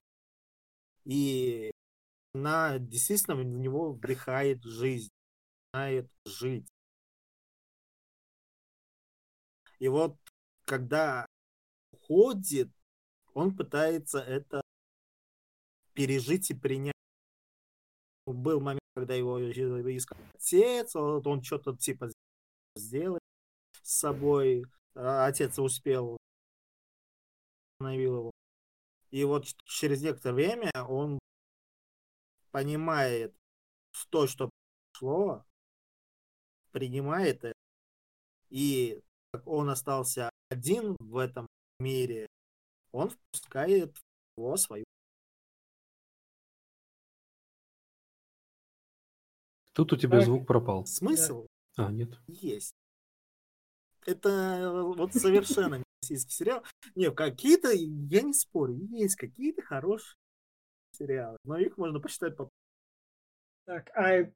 [1.06, 1.72] и
[2.36, 5.10] она действительно в него вдыхает жизнь,
[5.74, 6.70] знает жить.
[9.80, 10.16] И вот
[10.66, 11.26] когда
[11.92, 12.70] уходит,
[13.34, 14.62] он пытается это
[15.94, 16.94] пережить и принять.
[18.28, 22.12] Был момент, когда его искал отец, вот он что-то типа
[22.76, 23.24] сделать
[23.82, 24.64] с собой.
[24.94, 26.18] А отец успел,
[27.78, 28.32] остановил его.
[29.12, 31.20] И вот через некоторое время он
[32.52, 33.36] понимает
[34.10, 34.50] то, что
[34.92, 35.46] прошло,
[36.72, 37.54] принимает это,
[38.50, 39.02] и
[39.46, 41.48] он остался один в этом
[41.80, 42.28] мире,
[42.92, 43.96] он впускает
[44.36, 44.84] его свою.
[49.74, 50.86] Тут у тебя звук пропал.
[50.88, 51.46] Смысл?
[51.76, 52.20] А, нет.
[52.28, 52.74] Есть.
[54.08, 56.64] Это э, вот совершенно российский сериал.
[56.96, 60.18] Не, какие-то, я не спорю, есть какие-то хорошие
[60.92, 62.50] сериалы, но их можно посчитать по...
[63.66, 64.30] Так, а...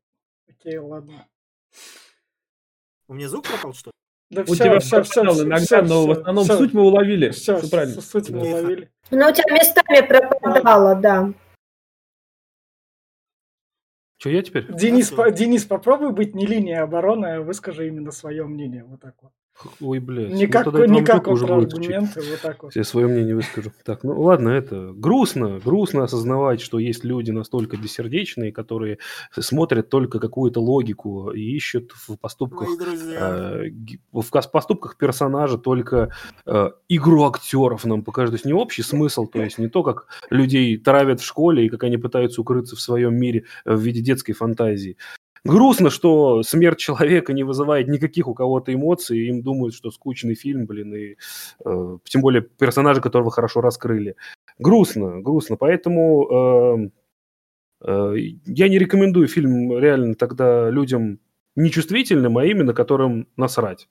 [0.47, 1.27] Окей, ладно.
[3.07, 3.93] У меня звук пропал, что ли?
[4.29, 6.83] Да у все, тебя все, все, все, иногда, все, но в основном все, суть мы
[6.83, 7.31] уловили.
[7.31, 8.01] Все, все правильно.
[8.01, 8.91] Суть мы уловили.
[9.11, 11.33] Ну, у тебя местами пропадало, да.
[14.17, 14.71] Что я теперь?
[14.73, 18.83] Денис, по, Денис, попробуй быть не линией обороны, а выскажи именно свое мнение.
[18.83, 19.33] Вот так вот.
[19.79, 20.33] Ой, блядь.
[20.33, 22.63] Не ну как, тогда это не вам как только уже будет чуть- контраргументы, вот так
[22.63, 22.75] вот.
[22.75, 23.71] Я свое мнение выскажу.
[23.83, 25.59] Так, ну ладно, это грустно.
[25.63, 28.99] Грустно осознавать, что есть люди настолько бессердечные, которые
[29.31, 32.69] смотрят только какую-то логику и ищут в поступках
[33.19, 33.69] э,
[34.11, 36.13] в поступках персонажа только
[36.45, 38.31] э, игру актеров нам покажут.
[38.31, 41.69] То есть не общий смысл, то есть не то, как людей травят в школе и
[41.69, 44.97] как они пытаются укрыться в своем мире э, в виде детской фантазии.
[45.43, 50.35] Грустно, что смерть человека не вызывает никаких у кого-то эмоций, и им думают, что скучный
[50.35, 51.15] фильм, блин, и
[51.65, 54.15] э, тем более персонажа, которого хорошо раскрыли.
[54.59, 55.57] Грустно, грустно.
[55.57, 56.91] Поэтому
[57.81, 58.15] э, э,
[58.45, 61.19] я не рекомендую фильм реально тогда людям
[61.55, 63.89] нечувствительным, а именно которым насрать.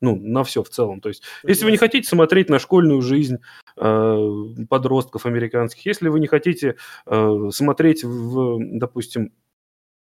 [0.00, 1.00] Ну, на все в целом.
[1.00, 3.38] То есть, если вы не хотите смотреть на школьную жизнь
[3.76, 4.30] э,
[4.70, 9.32] подростков американских, если вы не хотите э, смотреть в, допустим,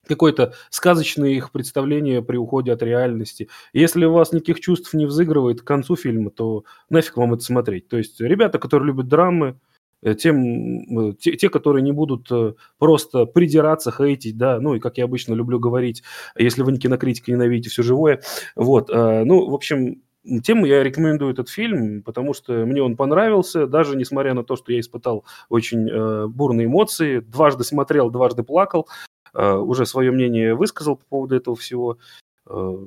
[0.07, 3.49] какое-то сказочное их представление при уходе от реальности.
[3.73, 7.88] Если у вас никаких чувств не взыгрывает к концу фильма, то нафиг вам это смотреть.
[7.88, 9.60] То есть ребята, которые любят драмы,
[10.02, 14.80] э, тем, э, те, те, которые не будут э, просто придираться, хейтить, да, ну и
[14.80, 16.03] как я обычно люблю говорить,
[16.38, 18.22] если вы не кинокритик, ненавидите все живое,
[18.56, 20.02] вот, ну, в общем,
[20.44, 24.72] тем я рекомендую этот фильм, потому что мне он понравился, даже несмотря на то, что
[24.72, 28.88] я испытал очень э, бурные эмоции, дважды смотрел, дважды плакал,
[29.40, 31.98] уже свое мнение высказал по поводу этого всего.
[32.48, 32.78] Э,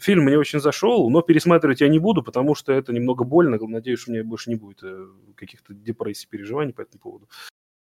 [0.00, 3.58] Фильм мне очень зашел, но пересматривать я не буду, потому что это немного больно.
[3.58, 5.06] Надеюсь, что у меня больше не будет э,
[5.36, 7.28] каких-то депрессий, переживаний по этому поводу.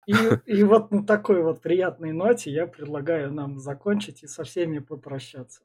[0.06, 0.14] И,
[0.46, 5.62] и вот на такой вот приятной ноте я предлагаю нам закончить и со всеми попрощаться.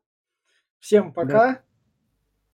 [0.79, 1.61] Всем пока.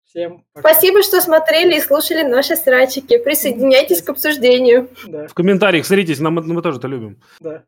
[0.04, 0.72] Всем пока.
[0.72, 3.24] Спасибо, что смотрели и слушали наши срачики.
[3.24, 4.90] Присоединяйтесь к обсуждению.
[5.08, 7.22] Да, В комментариях смотритесь, нам, мы тоже это любим.
[7.40, 7.64] да.